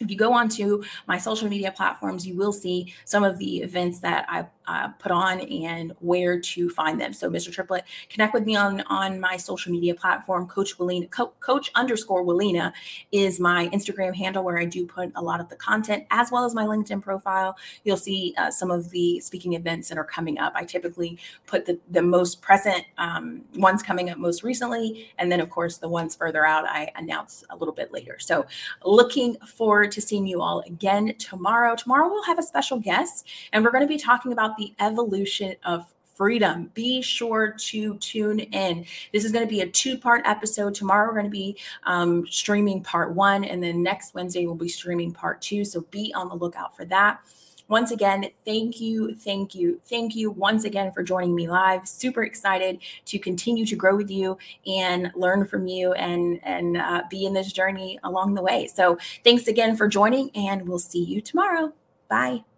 if 0.00 0.10
you 0.10 0.16
go 0.16 0.32
onto 0.32 0.82
my 1.06 1.18
social 1.18 1.48
media 1.48 1.70
platforms, 1.70 2.26
you 2.26 2.34
will 2.34 2.52
see 2.52 2.92
some 3.04 3.22
of 3.22 3.38
the 3.38 3.58
events 3.58 4.00
that 4.00 4.24
I 4.28 4.46
uh, 4.70 4.88
put 5.00 5.10
on 5.10 5.40
and 5.40 5.92
where 5.98 6.38
to 6.38 6.70
find 6.70 7.00
them. 7.00 7.12
So, 7.12 7.28
Mr. 7.28 7.52
Triplet, 7.52 7.82
connect 8.08 8.32
with 8.32 8.44
me 8.44 8.54
on 8.54 8.82
on 8.82 9.18
my 9.18 9.36
social 9.36 9.72
media 9.72 9.94
platform. 9.94 10.46
Coach 10.46 10.78
Willena, 10.78 11.10
Co- 11.10 11.32
Coach 11.40 11.72
underscore 11.74 12.24
Willena 12.24 12.72
is 13.10 13.40
my 13.40 13.68
Instagram 13.68 14.14
handle 14.14 14.44
where 14.44 14.58
I 14.58 14.64
do 14.64 14.86
put 14.86 15.10
a 15.16 15.22
lot 15.22 15.40
of 15.40 15.48
the 15.48 15.56
content, 15.56 16.04
as 16.10 16.30
well 16.30 16.44
as 16.44 16.54
my 16.54 16.64
LinkedIn 16.64 17.02
profile. 17.02 17.56
You'll 17.82 17.96
see 17.96 18.32
uh, 18.38 18.50
some 18.50 18.70
of 18.70 18.90
the 18.90 19.18
speaking 19.20 19.54
events 19.54 19.88
that 19.88 19.98
are 19.98 20.04
coming 20.04 20.38
up. 20.38 20.52
I 20.54 20.64
typically 20.64 21.18
put 21.46 21.66
the 21.66 21.80
the 21.90 22.02
most 22.02 22.42
present 22.42 22.84
um, 22.96 23.42
ones 23.56 23.82
coming 23.82 24.08
up 24.08 24.18
most 24.18 24.44
recently, 24.44 25.10
and 25.18 25.32
then 25.32 25.40
of 25.40 25.50
course 25.50 25.78
the 25.78 25.88
ones 25.88 26.14
further 26.14 26.46
out 26.46 26.64
I 26.64 26.92
announce 26.94 27.42
a 27.50 27.56
little 27.56 27.74
bit 27.74 27.92
later. 27.92 28.18
So, 28.20 28.46
looking 28.84 29.36
forward 29.40 29.90
to 29.92 30.00
seeing 30.00 30.28
you 30.28 30.40
all 30.40 30.60
again 30.60 31.14
tomorrow. 31.18 31.74
Tomorrow, 31.74 32.08
we'll 32.08 32.24
have 32.24 32.38
a 32.38 32.42
special 32.44 32.78
guest, 32.78 33.26
and 33.52 33.64
we're 33.64 33.72
going 33.72 33.82
to 33.82 33.88
be 33.88 33.98
talking 33.98 34.32
about 34.32 34.56
the 34.60 34.74
evolution 34.78 35.56
of 35.64 35.92
freedom. 36.14 36.70
Be 36.74 37.00
sure 37.00 37.54
to 37.58 37.96
tune 37.96 38.40
in. 38.40 38.84
This 39.10 39.24
is 39.24 39.32
going 39.32 39.42
to 39.42 39.48
be 39.48 39.62
a 39.62 39.66
two 39.66 39.96
part 39.96 40.20
episode. 40.26 40.74
Tomorrow, 40.74 41.08
we're 41.08 41.14
going 41.14 41.24
to 41.24 41.30
be 41.30 41.56
um, 41.84 42.26
streaming 42.28 42.82
part 42.82 43.14
one, 43.14 43.42
and 43.42 43.62
then 43.62 43.82
next 43.82 44.14
Wednesday, 44.14 44.44
we'll 44.44 44.54
be 44.54 44.68
streaming 44.68 45.12
part 45.12 45.40
two. 45.40 45.64
So 45.64 45.80
be 45.90 46.12
on 46.14 46.28
the 46.28 46.34
lookout 46.34 46.76
for 46.76 46.84
that. 46.84 47.20
Once 47.68 47.90
again, 47.92 48.26
thank 48.44 48.80
you, 48.80 49.14
thank 49.14 49.54
you, 49.54 49.80
thank 49.88 50.14
you 50.14 50.30
once 50.30 50.64
again 50.64 50.92
for 50.92 51.02
joining 51.02 51.34
me 51.34 51.48
live. 51.48 51.88
Super 51.88 52.24
excited 52.24 52.80
to 53.06 53.18
continue 53.18 53.64
to 53.64 53.76
grow 53.76 53.96
with 53.96 54.10
you 54.10 54.36
and 54.66 55.10
learn 55.14 55.46
from 55.46 55.68
you 55.68 55.92
and 55.92 56.40
and 56.42 56.76
uh, 56.76 57.02
be 57.08 57.24
in 57.24 57.32
this 57.32 57.50
journey 57.50 57.98
along 58.02 58.34
the 58.34 58.42
way. 58.42 58.66
So 58.66 58.98
thanks 59.24 59.46
again 59.46 59.74
for 59.74 59.88
joining, 59.88 60.30
and 60.34 60.68
we'll 60.68 60.80
see 60.80 61.02
you 61.02 61.22
tomorrow. 61.22 61.72
Bye. 62.08 62.49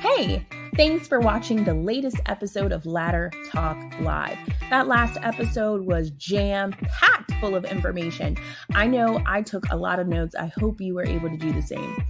Hey, 0.00 0.46
thanks 0.76 1.06
for 1.06 1.20
watching 1.20 1.64
the 1.64 1.74
latest 1.74 2.20
episode 2.26 2.72
of 2.72 2.86
Ladder 2.86 3.30
Talk 3.50 3.76
Live. 4.00 4.38
That 4.70 4.88
last 4.88 5.18
episode 5.22 5.82
was 5.82 6.10
jam 6.12 6.72
packed 6.72 7.32
full 7.40 7.54
of 7.54 7.64
information. 7.64 8.36
I 8.74 8.86
know 8.86 9.22
I 9.26 9.42
took 9.42 9.64
a 9.70 9.76
lot 9.76 9.98
of 9.98 10.08
notes. 10.08 10.34
I 10.34 10.46
hope 10.58 10.80
you 10.80 10.94
were 10.94 11.04
able 11.04 11.28
to 11.28 11.36
do 11.36 11.52
the 11.52 11.62
same. 11.62 12.04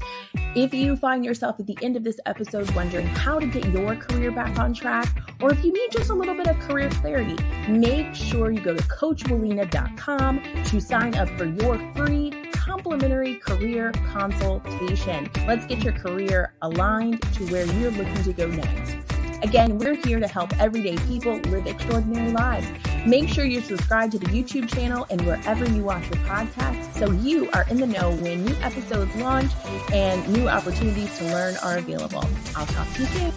If 0.55 0.75
you 0.75 0.97
find 0.97 1.25
yourself 1.25 1.59
at 1.61 1.67
the 1.67 1.79
end 1.81 1.97
of 1.97 2.05
this 2.05 2.21
episode 2.27 2.71
wondering 2.73 3.07
how 3.07 3.38
to 3.38 3.47
get 3.47 3.65
your 3.73 3.97
career 3.97 4.31
back 4.31 4.59
on 4.59 4.75
track, 4.75 5.09
or 5.41 5.51
if 5.51 5.65
you 5.65 5.73
need 5.73 5.91
just 5.91 6.11
a 6.11 6.15
little 6.15 6.35
bit 6.35 6.47
of 6.47 6.59
career 6.61 6.91
clarity, 6.91 7.43
make 7.71 8.15
sure 8.15 8.51
you 8.51 8.61
go 8.61 8.75
to 8.75 8.83
CoachWillena.com 8.83 10.43
to 10.67 10.79
sign 10.79 11.15
up 11.15 11.31
for 11.38 11.47
your 11.47 11.79
free 11.97 12.33
complimentary 12.53 13.37
career 13.37 13.93
consultation. 14.12 15.31
Let's 15.47 15.65
get 15.65 15.83
your 15.83 15.95
career 15.95 16.53
aligned 16.61 17.23
to 17.33 17.47
where 17.47 17.65
you're 17.65 17.91
looking 17.91 18.23
to 18.23 18.33
go 18.35 18.47
next. 18.49 18.97
Again, 19.43 19.79
we're 19.79 19.95
here 19.95 20.21
to 20.21 20.29
help 20.29 20.53
everyday 20.61 20.97
people 21.09 21.38
live 21.49 21.67
extraordinary 21.67 22.31
lives. 22.31 22.69
Make 23.07 23.29
sure 23.29 23.45
you're 23.45 23.62
subscribed 23.62 24.12
to 24.12 24.19
the 24.19 24.27
YouTube 24.27 24.73
channel 24.73 25.07
and 25.11 25.21
wherever 25.27 25.69
you 25.69 25.83
watch 25.83 26.05
your 26.05 26.25
podcast 26.25 26.95
so 26.95 27.11
you 27.11 27.51
are 27.51 27.67
in 27.69 27.79
the 27.79 27.87
know 27.87 28.12
when 28.17 28.45
new 28.45 28.55
episodes 28.62 29.15
launch 29.17 29.51
and 29.93 30.27
new 30.33 30.49
opportunities 30.49 31.19
to 31.19 31.25
learn 31.25 31.57
are 31.65 31.79
available. 31.79 32.25
I'll 32.55 32.67
talk 32.67 32.93
to 32.95 33.01
you 33.01 33.07
soon. 33.07 33.32